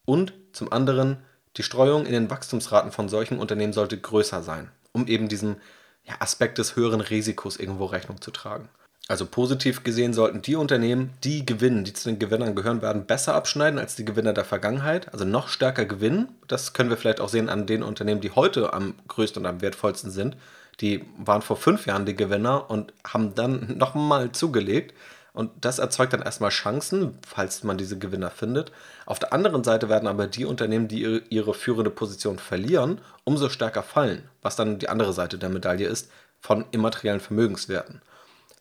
Und 0.04 0.32
zum 0.52 0.72
anderen, 0.72 1.18
die 1.56 1.62
Streuung 1.62 2.06
in 2.06 2.12
den 2.12 2.30
Wachstumsraten 2.30 2.92
von 2.92 3.08
solchen 3.08 3.38
Unternehmen 3.38 3.72
sollte 3.72 3.98
größer 3.98 4.42
sein, 4.42 4.70
um 4.92 5.06
eben 5.06 5.28
diesem 5.28 5.56
ja, 6.04 6.14
Aspekt 6.20 6.58
des 6.58 6.76
höheren 6.76 7.00
Risikos 7.00 7.56
irgendwo 7.56 7.86
Rechnung 7.86 8.20
zu 8.20 8.30
tragen. 8.30 8.68
Also 9.10 9.26
positiv 9.26 9.82
gesehen 9.82 10.14
sollten 10.14 10.40
die 10.40 10.54
Unternehmen, 10.54 11.10
die 11.24 11.44
gewinnen, 11.44 11.82
die 11.82 11.92
zu 11.92 12.08
den 12.08 12.20
Gewinnern 12.20 12.54
gehören 12.54 12.80
werden, 12.80 13.06
besser 13.06 13.34
abschneiden 13.34 13.80
als 13.80 13.96
die 13.96 14.04
Gewinner 14.04 14.32
der 14.32 14.44
Vergangenheit, 14.44 15.12
also 15.12 15.24
noch 15.24 15.48
stärker 15.48 15.84
gewinnen. 15.84 16.28
Das 16.46 16.74
können 16.74 16.90
wir 16.90 16.96
vielleicht 16.96 17.20
auch 17.20 17.28
sehen 17.28 17.48
an 17.48 17.66
den 17.66 17.82
Unternehmen, 17.82 18.20
die 18.20 18.30
heute 18.30 18.72
am 18.72 18.94
größten 19.08 19.42
und 19.42 19.48
am 19.48 19.62
wertvollsten 19.62 20.12
sind. 20.12 20.36
Die 20.80 21.04
waren 21.18 21.42
vor 21.42 21.56
fünf 21.56 21.86
Jahren 21.86 22.06
die 22.06 22.14
Gewinner 22.14 22.70
und 22.70 22.92
haben 23.04 23.34
dann 23.34 23.74
nochmal 23.78 24.30
zugelegt. 24.30 24.94
Und 25.32 25.50
das 25.60 25.80
erzeugt 25.80 26.12
dann 26.12 26.22
erstmal 26.22 26.50
Chancen, 26.50 27.18
falls 27.26 27.64
man 27.64 27.78
diese 27.78 27.98
Gewinner 27.98 28.30
findet. 28.30 28.70
Auf 29.06 29.18
der 29.18 29.32
anderen 29.32 29.64
Seite 29.64 29.88
werden 29.88 30.06
aber 30.06 30.28
die 30.28 30.44
Unternehmen, 30.44 30.86
die 30.86 31.02
ihre, 31.02 31.22
ihre 31.30 31.54
führende 31.54 31.90
Position 31.90 32.38
verlieren, 32.38 33.00
umso 33.24 33.48
stärker 33.48 33.82
fallen, 33.82 34.22
was 34.40 34.54
dann 34.54 34.78
die 34.78 34.88
andere 34.88 35.12
Seite 35.12 35.36
der 35.36 35.48
Medaille 35.48 35.88
ist 35.88 36.12
von 36.38 36.64
immateriellen 36.70 37.18
Vermögenswerten. 37.18 38.02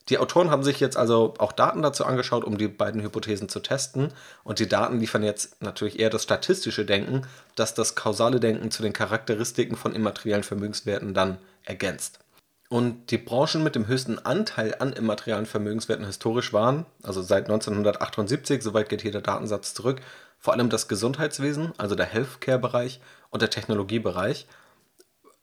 Die 0.09 0.17
Autoren 0.17 0.49
haben 0.49 0.63
sich 0.63 0.79
jetzt 0.79 0.97
also 0.97 1.35
auch 1.37 1.51
Daten 1.51 1.83
dazu 1.83 2.03
angeschaut, 2.03 2.43
um 2.43 2.57
die 2.57 2.67
beiden 2.67 3.01
Hypothesen 3.01 3.47
zu 3.47 3.59
testen. 3.59 4.11
Und 4.43 4.59
die 4.59 4.67
Daten 4.67 4.99
liefern 4.99 5.23
jetzt 5.23 5.61
natürlich 5.61 5.99
eher 5.99 6.09
das 6.09 6.23
statistische 6.23 6.83
Denken, 6.83 7.27
das 7.55 7.75
das 7.75 7.95
kausale 7.95 8.39
Denken 8.39 8.71
zu 8.71 8.81
den 8.81 8.93
Charakteristiken 8.93 9.77
von 9.77 9.93
immateriellen 9.93 10.43
Vermögenswerten 10.43 11.13
dann 11.13 11.37
ergänzt. 11.63 12.19
Und 12.69 13.11
die 13.11 13.17
Branchen 13.17 13.63
mit 13.63 13.75
dem 13.75 13.87
höchsten 13.87 14.19
Anteil 14.19 14.75
an 14.79 14.93
immateriellen 14.93 15.47
Vermögenswerten 15.47 16.05
historisch 16.05 16.53
waren, 16.53 16.85
also 17.01 17.21
seit 17.21 17.45
1978, 17.45 18.61
soweit 18.61 18.89
geht 18.89 19.01
hier 19.01 19.11
der 19.11 19.21
Datensatz 19.21 19.73
zurück, 19.73 20.01
vor 20.37 20.53
allem 20.53 20.69
das 20.69 20.87
Gesundheitswesen, 20.87 21.73
also 21.77 21.95
der 21.95 22.05
Healthcare-Bereich 22.05 22.99
und 23.31 23.41
der 23.41 23.49
Technologiebereich 23.49 24.47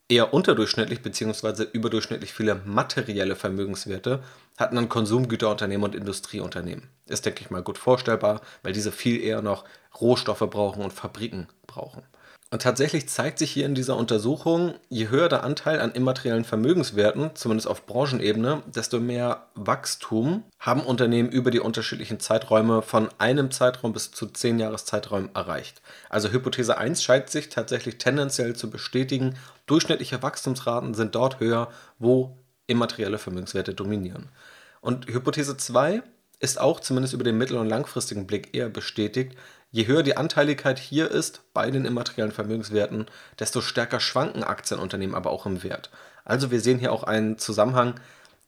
eher 0.08 0.32
unterdurchschnittlich 0.32 1.02
bzw. 1.02 1.64
überdurchschnittlich 1.72 2.32
viele 2.32 2.60
materielle 2.64 3.34
Vermögenswerte 3.34 4.22
hatten 4.56 4.76
dann 4.76 4.88
Konsumgüterunternehmen 4.88 5.84
und 5.84 5.94
Industrieunternehmen. 5.94 6.88
Ist, 7.06 7.26
denke 7.26 7.42
ich 7.42 7.50
mal, 7.50 7.62
gut 7.62 7.78
vorstellbar, 7.78 8.40
weil 8.62 8.72
diese 8.72 8.92
viel 8.92 9.20
eher 9.20 9.42
noch 9.42 9.64
Rohstoffe 10.00 10.48
brauchen 10.50 10.82
und 10.82 10.92
Fabriken 10.92 11.48
brauchen. 11.66 12.02
Und 12.52 12.62
tatsächlich 12.62 13.08
zeigt 13.08 13.40
sich 13.40 13.50
hier 13.50 13.66
in 13.66 13.74
dieser 13.74 13.96
Untersuchung, 13.96 14.74
je 14.88 15.08
höher 15.08 15.28
der 15.28 15.42
Anteil 15.42 15.80
an 15.80 15.90
immateriellen 15.90 16.44
Vermögenswerten, 16.44 17.32
zumindest 17.34 17.66
auf 17.66 17.86
Branchenebene, 17.86 18.62
desto 18.66 19.00
mehr 19.00 19.48
Wachstum 19.56 20.44
haben 20.60 20.82
Unternehmen 20.82 21.28
über 21.28 21.50
die 21.50 21.58
unterschiedlichen 21.58 22.20
Zeiträume 22.20 22.82
von 22.82 23.08
einem 23.18 23.50
Zeitraum 23.50 23.92
bis 23.92 24.12
zu 24.12 24.26
zehn 24.28 24.60
Jahreszeiträumen 24.60 25.34
erreicht. 25.34 25.82
Also 26.08 26.28
Hypothese 26.30 26.78
1 26.78 27.02
scheint 27.02 27.30
sich 27.30 27.48
tatsächlich 27.48 27.98
tendenziell 27.98 28.54
zu 28.54 28.70
bestätigen, 28.70 29.34
durchschnittliche 29.66 30.22
Wachstumsraten 30.22 30.94
sind 30.94 31.16
dort 31.16 31.40
höher, 31.40 31.68
wo 31.98 32.38
immaterielle 32.66 33.18
Vermögenswerte 33.18 33.74
dominieren. 33.74 34.28
Und 34.80 35.06
Hypothese 35.06 35.56
2 35.56 36.02
ist 36.38 36.60
auch 36.60 36.80
zumindest 36.80 37.14
über 37.14 37.24
den 37.24 37.38
mittel- 37.38 37.58
und 37.58 37.68
langfristigen 37.68 38.26
Blick 38.26 38.54
eher 38.54 38.68
bestätigt, 38.68 39.36
Je 39.76 39.86
höher 39.86 40.02
die 40.02 40.16
Anteiligkeit 40.16 40.78
hier 40.78 41.10
ist 41.10 41.42
bei 41.52 41.70
den 41.70 41.84
immateriellen 41.84 42.32
Vermögenswerten, 42.32 43.06
desto 43.38 43.60
stärker 43.60 44.00
schwanken 44.00 44.44
Aktienunternehmen 44.44 45.14
aber 45.14 45.30
auch 45.30 45.44
im 45.44 45.62
Wert. 45.62 45.90
Also 46.24 46.50
wir 46.50 46.60
sehen 46.60 46.78
hier 46.78 46.92
auch 46.92 47.02
einen 47.02 47.36
Zusammenhang, 47.38 47.94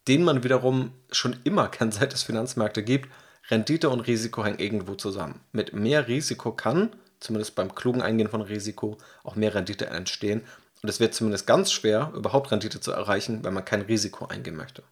den 0.07 0.23
man 0.23 0.43
wiederum 0.43 0.93
schon 1.11 1.37
immer 1.45 1.69
kennt, 1.69 1.93
seit 1.95 2.15
es 2.15 2.23
Finanzmärkte 2.23 2.83
gibt. 2.83 3.11
Rendite 3.51 3.89
und 3.91 4.01
Risiko 4.01 4.45
hängen 4.45 4.59
irgendwo 4.59 4.95
zusammen. 4.95 5.41
Mit 5.53 5.75
mehr 5.75 6.07
Risiko 6.07 6.53
kann, 6.53 6.97
zumindest 7.21 7.55
beim 7.55 7.75
klugen 7.75 8.01
Eingehen 8.01 8.29
von 8.29 8.43
Risiko, 8.43 8.97
auch 9.25 9.37
mehr 9.37 9.55
Rendite 9.55 9.87
entstehen. 9.87 10.43
Und 10.83 10.89
es 10.89 11.01
wird 11.01 11.15
zumindest 11.15 11.47
ganz 11.47 11.73
schwer, 11.73 12.13
überhaupt 12.15 12.51
Rendite 12.51 12.81
zu 12.81 12.93
erreichen, 12.93 13.45
wenn 13.45 13.55
man 13.55 13.65
kein 13.65 13.83
Risiko 13.83 14.27
eingehen 14.27 14.57
möchte. 14.57 14.83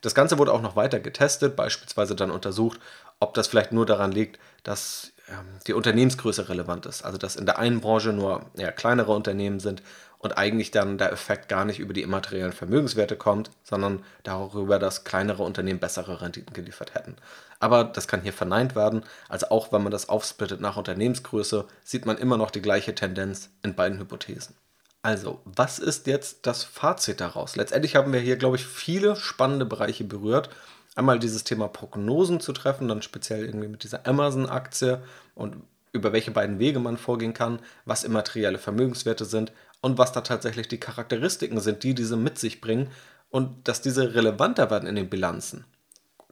Das 0.00 0.14
Ganze 0.14 0.38
wurde 0.38 0.52
auch 0.52 0.62
noch 0.62 0.76
weiter 0.76 1.00
getestet, 1.00 1.54
beispielsweise 1.54 2.16
dann 2.16 2.30
untersucht, 2.30 2.80
ob 3.20 3.34
das 3.34 3.46
vielleicht 3.46 3.72
nur 3.72 3.86
daran 3.86 4.10
liegt, 4.10 4.38
dass 4.64 5.12
ähm, 5.28 5.46
die 5.66 5.74
Unternehmensgröße 5.74 6.48
relevant 6.48 6.86
ist. 6.86 7.04
Also 7.04 7.18
dass 7.18 7.36
in 7.36 7.46
der 7.46 7.58
einen 7.58 7.80
Branche 7.80 8.12
nur 8.12 8.46
ja, 8.56 8.72
kleinere 8.72 9.12
Unternehmen 9.12 9.60
sind 9.60 9.82
und 10.18 10.38
eigentlich 10.38 10.70
dann 10.70 10.98
der 10.98 11.12
Effekt 11.12 11.48
gar 11.48 11.64
nicht 11.64 11.78
über 11.78 11.92
die 11.92 12.02
immateriellen 12.02 12.52
Vermögenswerte 12.52 13.16
kommt, 13.16 13.50
sondern 13.62 14.04
darüber, 14.22 14.78
dass 14.78 15.04
kleinere 15.04 15.42
Unternehmen 15.42 15.80
bessere 15.80 16.20
Renditen 16.20 16.52
geliefert 16.52 16.94
hätten. 16.94 17.16
Aber 17.60 17.84
das 17.84 18.08
kann 18.08 18.22
hier 18.22 18.32
verneint 18.32 18.74
werden. 18.74 19.04
Also 19.28 19.50
auch 19.50 19.72
wenn 19.72 19.82
man 19.82 19.92
das 19.92 20.08
aufsplittet 20.08 20.60
nach 20.60 20.76
Unternehmensgröße, 20.76 21.66
sieht 21.84 22.06
man 22.06 22.18
immer 22.18 22.36
noch 22.36 22.50
die 22.50 22.62
gleiche 22.62 22.94
Tendenz 22.94 23.50
in 23.62 23.74
beiden 23.74 23.98
Hypothesen. 23.98 24.56
Also, 25.02 25.40
was 25.44 25.80
ist 25.80 26.06
jetzt 26.06 26.46
das 26.46 26.62
Fazit 26.62 27.20
daraus? 27.20 27.56
Letztendlich 27.56 27.96
haben 27.96 28.12
wir 28.12 28.20
hier, 28.20 28.36
glaube 28.36 28.56
ich, 28.56 28.64
viele 28.64 29.16
spannende 29.16 29.66
Bereiche 29.66 30.04
berührt. 30.04 30.48
Einmal 30.94 31.18
dieses 31.18 31.42
Thema 31.42 31.66
Prognosen 31.66 32.38
zu 32.38 32.52
treffen, 32.52 32.86
dann 32.86 33.02
speziell 33.02 33.44
irgendwie 33.44 33.66
mit 33.66 33.82
dieser 33.82 34.06
Amazon-Aktie 34.06 35.02
und 35.34 35.56
über 35.92 36.12
welche 36.12 36.30
beiden 36.30 36.58
Wege 36.58 36.78
man 36.78 36.96
vorgehen 36.96 37.34
kann, 37.34 37.58
was 37.84 38.04
immaterielle 38.04 38.58
Vermögenswerte 38.58 39.24
sind 39.24 39.52
und 39.80 39.98
was 39.98 40.12
da 40.12 40.20
tatsächlich 40.20 40.68
die 40.68 40.80
Charakteristiken 40.80 41.60
sind, 41.60 41.82
die 41.82 41.94
diese 41.94 42.16
mit 42.16 42.38
sich 42.38 42.60
bringen 42.60 42.88
und 43.30 43.66
dass 43.68 43.82
diese 43.82 44.14
relevanter 44.14 44.70
werden 44.70 44.88
in 44.88 44.94
den 44.94 45.10
Bilanzen. 45.10 45.64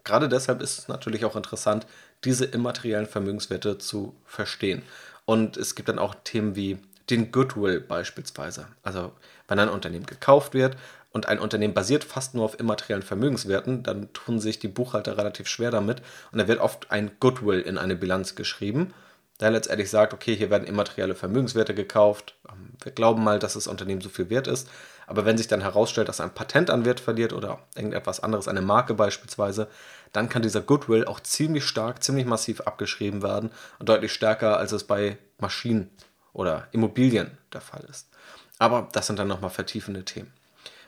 Gerade 0.04 0.28
deshalb 0.28 0.62
ist 0.62 0.78
es 0.78 0.88
natürlich 0.88 1.24
auch 1.24 1.37
interessant, 1.37 1.87
diese 2.24 2.44
immateriellen 2.44 3.06
Vermögenswerte 3.06 3.78
zu 3.78 4.14
verstehen. 4.24 4.83
Und 5.24 5.56
es 5.56 5.74
gibt 5.74 5.88
dann 5.88 5.98
auch 5.98 6.14
Themen 6.24 6.56
wie 6.56 6.78
den 7.11 7.33
Goodwill 7.33 7.81
beispielsweise. 7.81 8.66
Also 8.83 9.12
wenn 9.49 9.59
ein 9.59 9.68
Unternehmen 9.68 10.07
gekauft 10.07 10.55
wird 10.55 10.77
und 11.12 11.27
ein 11.27 11.38
Unternehmen 11.38 11.75
basiert 11.75 12.05
fast 12.05 12.35
nur 12.35 12.44
auf 12.44 12.59
immateriellen 12.59 13.03
Vermögenswerten, 13.03 13.83
dann 13.83 14.12
tun 14.12 14.38
sich 14.38 14.59
die 14.59 14.68
Buchhalter 14.68 15.18
relativ 15.18 15.49
schwer 15.49 15.70
damit 15.70 16.03
und 16.33 16.38
da 16.38 16.49
wird 16.49 16.61
oft 16.61 16.90
ein 16.90 17.11
Goodwill 17.20 17.61
in 17.61 17.79
eine 17.79 17.96
Bilanz 17.96 18.35
geschrieben, 18.35 18.94
der 19.40 19.51
letztendlich 19.51 19.90
sagt, 19.90 20.12
okay, 20.12 20.37
hier 20.37 20.51
werden 20.51 20.68
immaterielle 20.68 21.14
Vermögenswerte 21.14 21.75
gekauft, 21.75 22.35
ähm, 22.49 22.70
wir 22.83 22.92
glauben 22.92 23.25
mal, 23.25 23.38
dass 23.38 23.55
das 23.55 23.66
Unternehmen 23.66 24.01
so 24.01 24.09
viel 24.09 24.31
wert 24.31 24.46
ist, 24.46 24.68
aber 25.07 25.25
wenn 25.25 25.37
sich 25.37 25.49
dann 25.49 25.62
herausstellt, 25.62 26.09
dass 26.09 26.20
ein 26.20 26.35
Patent 26.35 26.70
an 26.70 26.85
Wert 26.85 27.01
verliert 27.01 27.33
oder 27.33 27.59
irgendetwas 27.75 28.20
anderes, 28.20 28.46
eine 28.46 28.62
Marke 28.62 28.94
beispielsweise, 28.94 29.66
dann 30.12 30.29
kann 30.29 30.42
dieser 30.42 30.61
Goodwill 30.61 31.05
auch 31.05 31.18
ziemlich 31.18 31.64
stark, 31.64 32.03
ziemlich 32.05 32.27
massiv 32.27 32.61
abgeschrieben 32.61 33.23
werden 33.23 33.51
und 33.81 33.88
deutlich 33.88 34.12
stärker, 34.12 34.59
als 34.59 34.70
es 34.70 34.85
bei 34.85 35.18
Maschinen 35.38 35.90
oder 36.33 36.69
Immobilien 36.73 37.38
der 37.53 37.61
Fall 37.61 37.85
ist. 37.88 38.09
Aber 38.59 38.88
das 38.93 39.07
sind 39.07 39.19
dann 39.19 39.29
nochmal 39.29 39.51
vertiefende 39.51 40.05
Themen. 40.05 40.33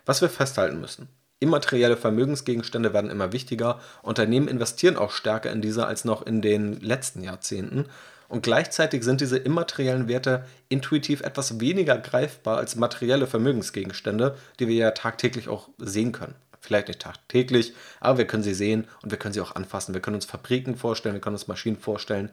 Was 0.04 0.20
wir 0.20 0.28
festhalten 0.28 0.80
müssen. 0.80 1.08
Immaterielle 1.40 1.96
Vermögensgegenstände 1.96 2.92
werden 2.92 3.10
immer 3.10 3.32
wichtiger. 3.32 3.80
Unternehmen 4.02 4.46
investieren 4.46 4.96
auch 4.96 5.10
stärker 5.10 5.50
in 5.50 5.60
diese 5.60 5.86
als 5.86 6.04
noch 6.04 6.24
in 6.24 6.40
den 6.40 6.80
letzten 6.80 7.22
Jahrzehnten. 7.22 7.86
Und 8.28 8.42
gleichzeitig 8.42 9.02
sind 9.02 9.20
diese 9.20 9.38
immateriellen 9.38 10.08
Werte 10.08 10.46
intuitiv 10.68 11.20
etwas 11.20 11.60
weniger 11.60 11.98
greifbar 11.98 12.58
als 12.58 12.76
materielle 12.76 13.26
Vermögensgegenstände, 13.26 14.38
die 14.58 14.68
wir 14.68 14.76
ja 14.76 14.90
tagtäglich 14.92 15.48
auch 15.48 15.68
sehen 15.78 16.12
können. 16.12 16.34
Vielleicht 16.60 16.88
nicht 16.88 17.02
tagtäglich, 17.02 17.74
aber 18.00 18.18
wir 18.18 18.26
können 18.26 18.44
sie 18.44 18.54
sehen 18.54 18.86
und 19.02 19.10
wir 19.10 19.18
können 19.18 19.34
sie 19.34 19.40
auch 19.40 19.56
anfassen. 19.56 19.94
Wir 19.94 20.00
können 20.00 20.14
uns 20.14 20.26
Fabriken 20.26 20.76
vorstellen, 20.76 21.16
wir 21.16 21.20
können 21.20 21.34
uns 21.34 21.48
Maschinen 21.48 21.76
vorstellen. 21.76 22.30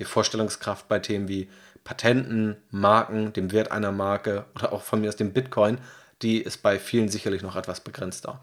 Die 0.00 0.04
Vorstellungskraft 0.04 0.88
bei 0.88 0.98
Themen 0.98 1.28
wie 1.28 1.48
Patenten, 1.84 2.56
Marken, 2.70 3.32
dem 3.32 3.52
Wert 3.52 3.72
einer 3.72 3.92
Marke 3.92 4.44
oder 4.54 4.72
auch 4.72 4.82
von 4.82 5.00
mir 5.00 5.08
aus 5.08 5.16
dem 5.16 5.32
Bitcoin, 5.32 5.78
die 6.22 6.40
ist 6.40 6.62
bei 6.62 6.78
vielen 6.78 7.08
sicherlich 7.08 7.42
noch 7.42 7.56
etwas 7.56 7.80
begrenzter. 7.80 8.40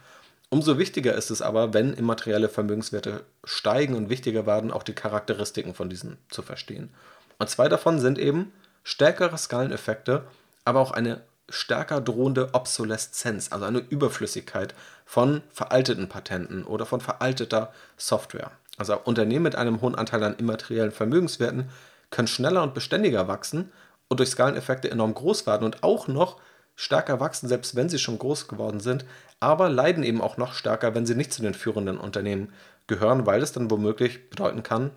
Umso 0.50 0.78
wichtiger 0.78 1.14
ist 1.14 1.30
es 1.30 1.42
aber, 1.42 1.74
wenn 1.74 1.94
immaterielle 1.94 2.50
Vermögenswerte 2.50 3.24
steigen 3.44 3.96
und 3.96 4.10
wichtiger 4.10 4.46
werden, 4.46 4.72
auch 4.72 4.84
die 4.84 4.94
Charakteristiken 4.94 5.74
von 5.74 5.90
diesen 5.90 6.18
zu 6.30 6.42
verstehen. 6.42 6.90
Und 7.38 7.50
zwei 7.50 7.68
davon 7.68 8.00
sind 8.00 8.18
eben 8.18 8.54
stärkere 8.84 9.38
Skaleneffekte, 9.38 10.24
aber 10.64 10.80
auch 10.80 10.92
eine 10.92 11.22
stärker 11.50 12.02
drohende 12.02 12.50
Obsoleszenz, 12.54 13.52
also 13.52 13.66
eine 13.66 13.80
Überflüssigkeit 13.80 14.74
von 15.06 15.42
veralteten 15.52 16.10
Patenten 16.10 16.64
oder 16.64 16.86
von 16.86 17.02
veralteter 17.02 17.74
Software. 17.98 18.52
Also 18.78 18.98
Unternehmen 19.04 19.44
mit 19.44 19.56
einem 19.56 19.82
hohen 19.82 19.96
Anteil 19.96 20.24
an 20.24 20.36
immateriellen 20.38 20.92
Vermögenswerten 20.92 21.70
können 22.10 22.28
schneller 22.28 22.64
und 22.64 22.74
beständiger 22.74 23.28
wachsen 23.28 23.72
und 24.08 24.20
durch 24.20 24.30
Skaleneffekte 24.30 24.90
enorm 24.90 25.14
groß 25.14 25.46
werden 25.46 25.66
und 25.66 25.84
auch 25.84 26.08
noch 26.08 26.40
stärker 26.76 27.20
wachsen, 27.20 27.48
selbst 27.48 27.76
wenn 27.76 27.90
sie 27.90 28.00
schon 28.00 28.20
groß 28.20 28.48
geworden 28.48 28.80
sind, 28.80 29.06
aber 29.40 29.70
leiden 29.70 30.04
eben 30.04 30.22
auch 30.22 30.38
noch 30.38 30.54
stärker, 30.54 30.96
wenn 30.96 31.06
sie 31.06 31.16
nicht 31.16 31.34
zu 31.34 31.42
den 31.42 31.54
führenden 31.54 31.98
Unternehmen 31.98 32.54
gehören, 32.86 33.26
weil 33.26 33.42
es 33.42 33.52
dann 33.52 33.70
womöglich 33.70 34.30
bedeuten 34.30 34.64
kann, 34.64 34.92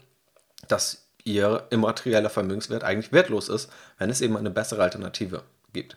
dass 0.69 1.09
ihr 1.25 1.67
immaterieller 1.71 2.31
Vermögenswert 2.31 2.85
eigentlich 2.85 3.13
wertlos 3.13 3.49
ist, 3.49 3.71
wenn 3.99 4.11
es 4.11 4.21
eben 4.21 4.37
eine 4.37 4.51
bessere 4.51 4.83
Alternative 4.83 5.43
gibt. 5.73 5.97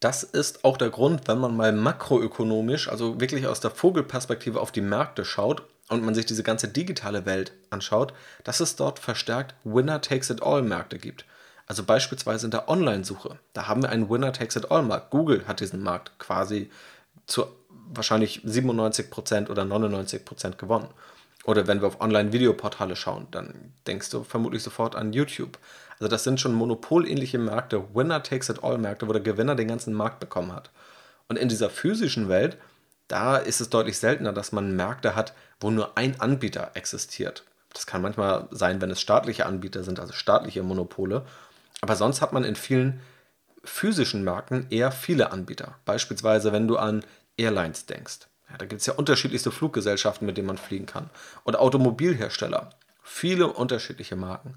Das 0.00 0.22
ist 0.22 0.64
auch 0.64 0.76
der 0.76 0.90
Grund, 0.90 1.26
wenn 1.26 1.38
man 1.38 1.56
mal 1.56 1.72
makroökonomisch, 1.72 2.88
also 2.88 3.20
wirklich 3.20 3.46
aus 3.46 3.60
der 3.60 3.70
Vogelperspektive 3.70 4.60
auf 4.60 4.72
die 4.72 4.80
Märkte 4.80 5.24
schaut 5.24 5.62
und 5.88 6.04
man 6.04 6.14
sich 6.14 6.26
diese 6.26 6.42
ganze 6.42 6.68
digitale 6.68 7.26
Welt 7.26 7.52
anschaut, 7.70 8.12
dass 8.44 8.60
es 8.60 8.76
dort 8.76 8.98
verstärkt 8.98 9.54
Winner-Takes-it-all-Märkte 9.64 10.98
gibt. 10.98 11.24
Also 11.66 11.82
beispielsweise 11.82 12.46
in 12.46 12.50
der 12.50 12.68
Online-Suche. 12.68 13.38
Da 13.52 13.68
haben 13.68 13.82
wir 13.82 13.90
einen 13.90 14.08
Winner-Takes-it-all-Markt. 14.08 15.10
Google 15.10 15.46
hat 15.46 15.60
diesen 15.60 15.82
Markt 15.82 16.18
quasi 16.18 16.70
zu 17.26 17.46
wahrscheinlich 17.90 18.42
97% 18.44 19.50
oder 19.50 19.62
99% 19.62 20.56
gewonnen. 20.56 20.88
Oder 21.44 21.66
wenn 21.66 21.80
wir 21.80 21.88
auf 21.88 22.00
Online-Videoportale 22.00 22.96
schauen, 22.96 23.26
dann 23.30 23.72
denkst 23.86 24.10
du 24.10 24.24
vermutlich 24.24 24.62
sofort 24.62 24.94
an 24.94 25.12
YouTube. 25.12 25.58
Also 25.98 26.08
das 26.08 26.24
sind 26.24 26.40
schon 26.40 26.52
monopolähnliche 26.52 27.38
Märkte, 27.38 27.94
Winner-Takes-it-all-Märkte, 27.94 29.08
wo 29.08 29.12
der 29.12 29.22
Gewinner 29.22 29.54
den 29.54 29.68
ganzen 29.68 29.94
Markt 29.94 30.20
bekommen 30.20 30.52
hat. 30.52 30.70
Und 31.28 31.38
in 31.38 31.48
dieser 31.48 31.70
physischen 31.70 32.28
Welt, 32.28 32.58
da 33.08 33.36
ist 33.38 33.60
es 33.60 33.70
deutlich 33.70 33.98
seltener, 33.98 34.32
dass 34.32 34.52
man 34.52 34.76
Märkte 34.76 35.16
hat, 35.16 35.34
wo 35.60 35.70
nur 35.70 35.96
ein 35.96 36.20
Anbieter 36.20 36.72
existiert. 36.74 37.44
Das 37.72 37.86
kann 37.86 38.02
manchmal 38.02 38.48
sein, 38.50 38.80
wenn 38.80 38.90
es 38.90 39.00
staatliche 39.00 39.46
Anbieter 39.46 39.82
sind, 39.82 40.00
also 40.00 40.12
staatliche 40.12 40.62
Monopole. 40.62 41.24
Aber 41.80 41.96
sonst 41.96 42.20
hat 42.20 42.32
man 42.32 42.44
in 42.44 42.56
vielen 42.56 43.00
physischen 43.64 44.24
Märkten 44.24 44.66
eher 44.70 44.92
viele 44.92 45.32
Anbieter. 45.32 45.74
Beispielsweise, 45.84 46.52
wenn 46.52 46.68
du 46.68 46.76
an 46.76 47.04
Airlines 47.36 47.86
denkst. 47.86 48.20
Ja, 48.50 48.56
da 48.56 48.66
gibt 48.66 48.80
es 48.80 48.86
ja 48.86 48.94
unterschiedlichste 48.94 49.50
Fluggesellschaften, 49.50 50.26
mit 50.26 50.36
denen 50.36 50.46
man 50.46 50.58
fliegen 50.58 50.86
kann. 50.86 51.10
Und 51.44 51.56
Automobilhersteller. 51.56 52.70
Viele 53.02 53.46
unterschiedliche 53.46 54.16
Marken. 54.16 54.54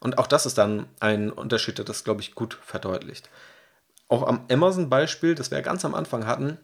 Und 0.00 0.18
auch 0.18 0.26
das 0.26 0.46
ist 0.46 0.58
dann 0.58 0.86
ein 1.00 1.30
Unterschied, 1.30 1.78
der 1.78 1.84
das, 1.84 2.04
glaube 2.04 2.20
ich, 2.20 2.34
gut 2.34 2.58
verdeutlicht. 2.62 3.28
Auch 4.08 4.26
am 4.26 4.44
Amazon-Beispiel, 4.50 5.34
das 5.34 5.50
wir 5.50 5.60
ganz 5.62 5.84
am 5.84 5.94
Anfang 5.94 6.26
hatten, 6.26 6.58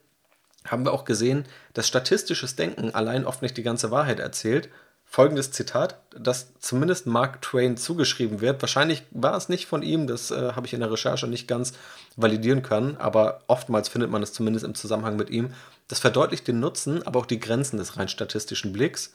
haben 0.66 0.84
wir 0.84 0.92
auch 0.92 1.04
gesehen, 1.04 1.44
dass 1.74 1.88
statistisches 1.88 2.56
Denken 2.56 2.94
allein 2.94 3.24
oft 3.24 3.42
nicht 3.42 3.56
die 3.56 3.62
ganze 3.62 3.90
Wahrheit 3.90 4.20
erzählt. 4.20 4.68
Folgendes 5.04 5.50
Zitat, 5.50 6.00
das 6.18 6.54
zumindest 6.58 7.06
Mark 7.06 7.42
Twain 7.42 7.76
zugeschrieben 7.76 8.40
wird. 8.40 8.62
Wahrscheinlich 8.62 9.02
war 9.10 9.36
es 9.36 9.50
nicht 9.50 9.66
von 9.66 9.82
ihm, 9.82 10.06
das 10.06 10.30
äh, 10.30 10.52
habe 10.52 10.66
ich 10.66 10.72
in 10.72 10.80
der 10.80 10.90
Recherche 10.90 11.26
nicht 11.26 11.46
ganz 11.46 11.74
validieren 12.16 12.62
können, 12.62 12.96
aber 12.96 13.42
oftmals 13.46 13.90
findet 13.90 14.10
man 14.10 14.22
es 14.22 14.32
zumindest 14.32 14.64
im 14.64 14.74
Zusammenhang 14.74 15.16
mit 15.16 15.28
ihm. 15.28 15.52
Das 15.88 15.98
verdeutlicht 15.98 16.48
den 16.48 16.60
Nutzen, 16.60 17.06
aber 17.06 17.20
auch 17.20 17.26
die 17.26 17.40
Grenzen 17.40 17.76
des 17.76 17.98
rein 17.98 18.08
statistischen 18.08 18.72
Blicks. 18.72 19.12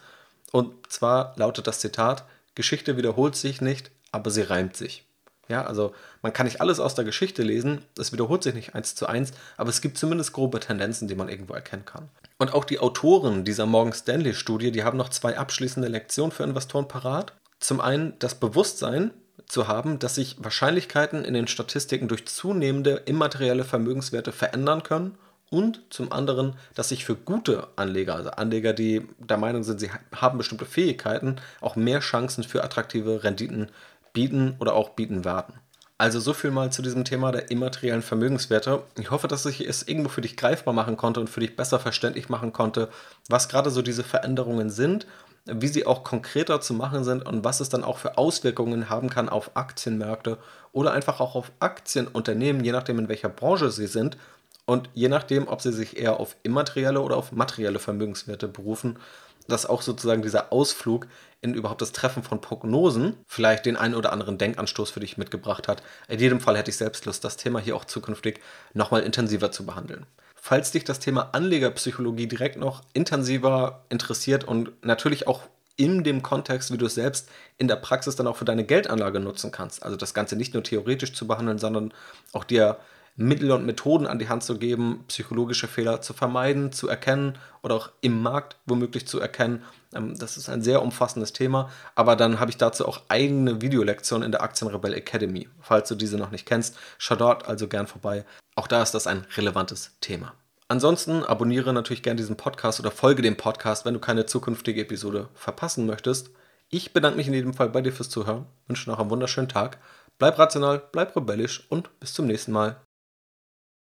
Und 0.51 0.91
zwar 0.91 1.33
lautet 1.35 1.65
das 1.65 1.79
Zitat, 1.79 2.25
Geschichte 2.53 2.97
wiederholt 2.97 3.35
sich 3.35 3.61
nicht, 3.61 3.89
aber 4.11 4.29
sie 4.29 4.43
reimt 4.43 4.77
sich. 4.77 5.06
Ja, 5.49 5.65
also 5.65 5.93
man 6.21 6.33
kann 6.33 6.45
nicht 6.45 6.61
alles 6.61 6.79
aus 6.79 6.95
der 6.95 7.05
Geschichte 7.05 7.41
lesen, 7.41 7.81
es 7.97 8.11
wiederholt 8.11 8.43
sich 8.43 8.53
nicht 8.53 8.75
eins 8.75 8.95
zu 8.95 9.07
eins, 9.07 9.31
aber 9.55 9.69
es 9.69 9.81
gibt 9.81 9.97
zumindest 9.97 10.33
grobe 10.33 10.59
Tendenzen, 10.59 11.07
die 11.07 11.15
man 11.15 11.29
irgendwo 11.29 11.53
erkennen 11.53 11.85
kann. 11.85 12.09
Und 12.37 12.53
auch 12.53 12.65
die 12.65 12.79
Autoren 12.79 13.45
dieser 13.45 13.65
Morgan 13.65 13.93
Stanley 13.93 14.33
Studie, 14.33 14.71
die 14.71 14.83
haben 14.83 14.97
noch 14.97 15.09
zwei 15.09 15.37
abschließende 15.37 15.87
Lektionen 15.87 16.31
für 16.31 16.43
Investoren 16.43 16.87
parat. 16.87 17.33
Zum 17.59 17.81
einen 17.81 18.13
das 18.19 18.35
Bewusstsein 18.35 19.11
zu 19.47 19.67
haben, 19.67 19.99
dass 19.99 20.15
sich 20.15 20.35
Wahrscheinlichkeiten 20.39 21.23
in 21.23 21.33
den 21.33 21.47
Statistiken 21.47 22.07
durch 22.07 22.27
zunehmende 22.27 23.01
immaterielle 23.05 23.63
Vermögenswerte 23.63 24.31
verändern 24.31 24.83
können 24.83 25.17
und 25.49 25.81
zum 25.89 26.11
anderen, 26.11 26.55
dass 26.75 26.89
sich 26.89 27.05
für 27.05 27.15
gute 27.15 27.67
Anleger, 27.77 28.15
also 28.15 28.31
Anleger, 28.31 28.73
die 28.73 29.07
der 29.17 29.37
Meinung 29.37 29.63
sind, 29.63 29.79
sie 29.79 29.89
haben 30.13 30.37
bestimmte 30.37 30.65
Fähigkeiten, 30.65 31.37
auch 31.61 31.77
mehr 31.77 32.01
Chancen 32.01 32.43
für 32.43 32.63
attraktive 32.63 33.23
Renditen 33.23 33.69
bieten 34.13 34.55
oder 34.59 34.73
auch 34.73 34.89
bieten 34.89 35.25
werden. 35.25 35.59
Also 35.99 36.19
so 36.19 36.33
viel 36.33 36.51
mal 36.51 36.71
zu 36.71 36.83
diesem 36.83 37.05
Thema 37.05 37.31
der 37.31 37.49
immateriellen 37.49 38.03
Vermögenswerte. 38.03 38.83
Ich 38.99 39.09
hoffe, 39.09 39.27
dass 39.27 39.47
ich 39.47 39.61
es 39.61 39.87
irgendwo 39.87 40.09
für 40.09 40.21
dich 40.21 40.37
greifbar 40.37 40.73
machen 40.73 40.95
konnte 40.95 41.19
und 41.19 41.29
für 41.29 41.39
dich 41.39 41.55
besser 41.55 41.79
verständlich 41.79 42.29
machen 42.29 42.53
konnte, 42.53 42.89
was 43.29 43.49
gerade 43.49 43.71
so 43.71 43.81
diese 43.81 44.03
Veränderungen 44.03 44.69
sind, 44.69 45.07
wie 45.45 45.67
sie 45.67 45.87
auch 45.87 46.03
konkreter 46.03 46.61
zu 46.61 46.75
machen 46.75 47.03
sind 47.03 47.25
und 47.25 47.43
was 47.43 47.61
es 47.61 47.69
dann 47.69 47.83
auch 47.83 47.97
für 47.97 48.17
Auswirkungen 48.17 48.89
haben 48.91 49.09
kann 49.09 49.27
auf 49.27 49.51
Aktienmärkte 49.55 50.37
oder 50.71 50.91
einfach 50.91 51.19
auch 51.19 51.33
auf 51.33 51.51
Aktienunternehmen, 51.59 52.63
je 52.63 52.73
nachdem 52.73 52.99
in 52.99 53.09
welcher 53.09 53.29
Branche 53.29 53.71
sie 53.71 53.87
sind 53.87 54.17
und 54.65 54.89
je 54.93 55.09
nachdem, 55.09 55.47
ob 55.47 55.61
sie 55.61 55.71
sich 55.71 55.97
eher 55.97 56.19
auf 56.19 56.35
immaterielle 56.43 57.01
oder 57.01 57.17
auf 57.17 57.31
materielle 57.31 57.79
Vermögenswerte 57.79 58.47
berufen 58.47 58.99
dass 59.47 59.65
auch 59.65 59.81
sozusagen 59.81 60.21
dieser 60.21 60.51
Ausflug 60.51 61.07
in 61.41 61.53
überhaupt 61.53 61.81
das 61.81 61.91
Treffen 61.91 62.23
von 62.23 62.41
Prognosen 62.41 63.15
vielleicht 63.27 63.65
den 63.65 63.77
einen 63.77 63.95
oder 63.95 64.11
anderen 64.11 64.37
Denkanstoß 64.37 64.89
für 64.89 64.99
dich 64.99 65.17
mitgebracht 65.17 65.67
hat. 65.67 65.83
In 66.07 66.19
jedem 66.19 66.39
Fall 66.39 66.57
hätte 66.57 66.71
ich 66.71 66.77
selbst 66.77 67.05
Lust, 67.05 67.23
das 67.23 67.37
Thema 67.37 67.59
hier 67.59 67.75
auch 67.75 67.85
zukünftig 67.85 68.39
nochmal 68.73 69.01
intensiver 69.01 69.51
zu 69.51 69.65
behandeln. 69.65 70.05
Falls 70.35 70.71
dich 70.71 70.83
das 70.83 70.99
Thema 70.99 71.29
Anlegerpsychologie 71.33 72.27
direkt 72.27 72.57
noch 72.57 72.81
intensiver 72.93 73.83
interessiert 73.89 74.43
und 74.45 74.71
natürlich 74.83 75.27
auch 75.27 75.41
in 75.75 76.03
dem 76.03 76.23
Kontext, 76.23 76.71
wie 76.71 76.77
du 76.77 76.87
es 76.87 76.95
selbst 76.95 77.29
in 77.57 77.67
der 77.67 77.75
Praxis 77.75 78.15
dann 78.15 78.27
auch 78.27 78.35
für 78.35 78.45
deine 78.45 78.63
Geldanlage 78.63 79.19
nutzen 79.19 79.51
kannst. 79.51 79.83
Also 79.83 79.95
das 79.95 80.13
Ganze 80.13 80.35
nicht 80.35 80.53
nur 80.53 80.63
theoretisch 80.63 81.13
zu 81.13 81.27
behandeln, 81.27 81.59
sondern 81.59 81.93
auch 82.33 82.43
dir 82.43 82.77
Mittel 83.19 83.51
und 83.51 83.65
Methoden 83.65 84.05
an 84.05 84.19
die 84.19 84.29
Hand 84.29 84.43
zu 84.43 84.59
geben, 84.59 85.03
psychologische 85.07 85.67
Fehler 85.67 86.01
zu 86.01 86.13
vermeiden, 86.13 86.71
zu 86.71 86.87
erkennen 86.87 87.37
oder 87.63 87.75
auch 87.75 87.89
im 88.01 88.21
Markt 88.21 88.57
womöglich 88.67 89.07
zu 89.07 89.19
erkennen. 89.19 89.63
Ähm, 89.93 90.17
das 90.17 90.37
ist 90.37 90.49
ein 90.49 90.61
sehr 90.61 90.83
umfassendes 90.83 91.33
Thema, 91.33 91.69
aber 91.95 92.15
dann 92.15 92.39
habe 92.39 92.51
ich 92.51 92.57
dazu 92.57 92.87
auch 92.87 93.01
eigene 93.09 93.61
Videolektionen 93.61 94.23
in 94.23 94.31
der 94.31 94.43
Aktienrebell 94.43 94.93
Academy. 94.93 95.49
Falls 95.59 95.89
du 95.89 95.95
diese 95.95 96.17
noch 96.17 96.31
nicht 96.31 96.45
kennst, 96.45 96.77
schau 96.99 97.15
dort 97.15 97.47
also 97.47 97.67
gern 97.67 97.87
vorbei. 97.87 98.23
Auch 98.55 98.67
da 98.67 98.83
ist 98.83 98.93
das 98.93 99.07
ein 99.07 99.25
relevantes 99.35 99.97
Thema. 99.99 100.33
Ansonsten 100.67 101.23
abonniere 101.23 101.73
natürlich 101.73 102.03
gern 102.03 102.17
diesen 102.17 102.37
Podcast 102.37 102.79
oder 102.79 102.91
folge 102.91 103.21
dem 103.23 103.37
Podcast, 103.37 103.85
wenn 103.85 103.95
du 103.95 103.99
keine 103.99 104.25
zukünftige 104.27 104.81
Episode 104.81 105.29
verpassen 105.33 105.85
möchtest. 105.87 106.29
Ich 106.69 106.93
bedanke 106.93 107.17
mich 107.17 107.27
in 107.27 107.33
jedem 107.33 107.53
Fall 107.53 107.69
bei 107.69 107.81
dir 107.81 107.93
fürs 107.93 108.09
Zuhören, 108.09 108.45
wünsche 108.67 108.89
noch 108.89 108.99
einen 108.99 109.09
wunderschönen 109.09 109.47
Tag, 109.47 109.77
bleib 110.19 110.37
rational, 110.37 110.83
bleib 110.91 111.15
rebellisch 111.15 111.65
und 111.69 111.97
bis 111.99 112.13
zum 112.13 112.27
nächsten 112.27 112.51
Mal. 112.51 112.75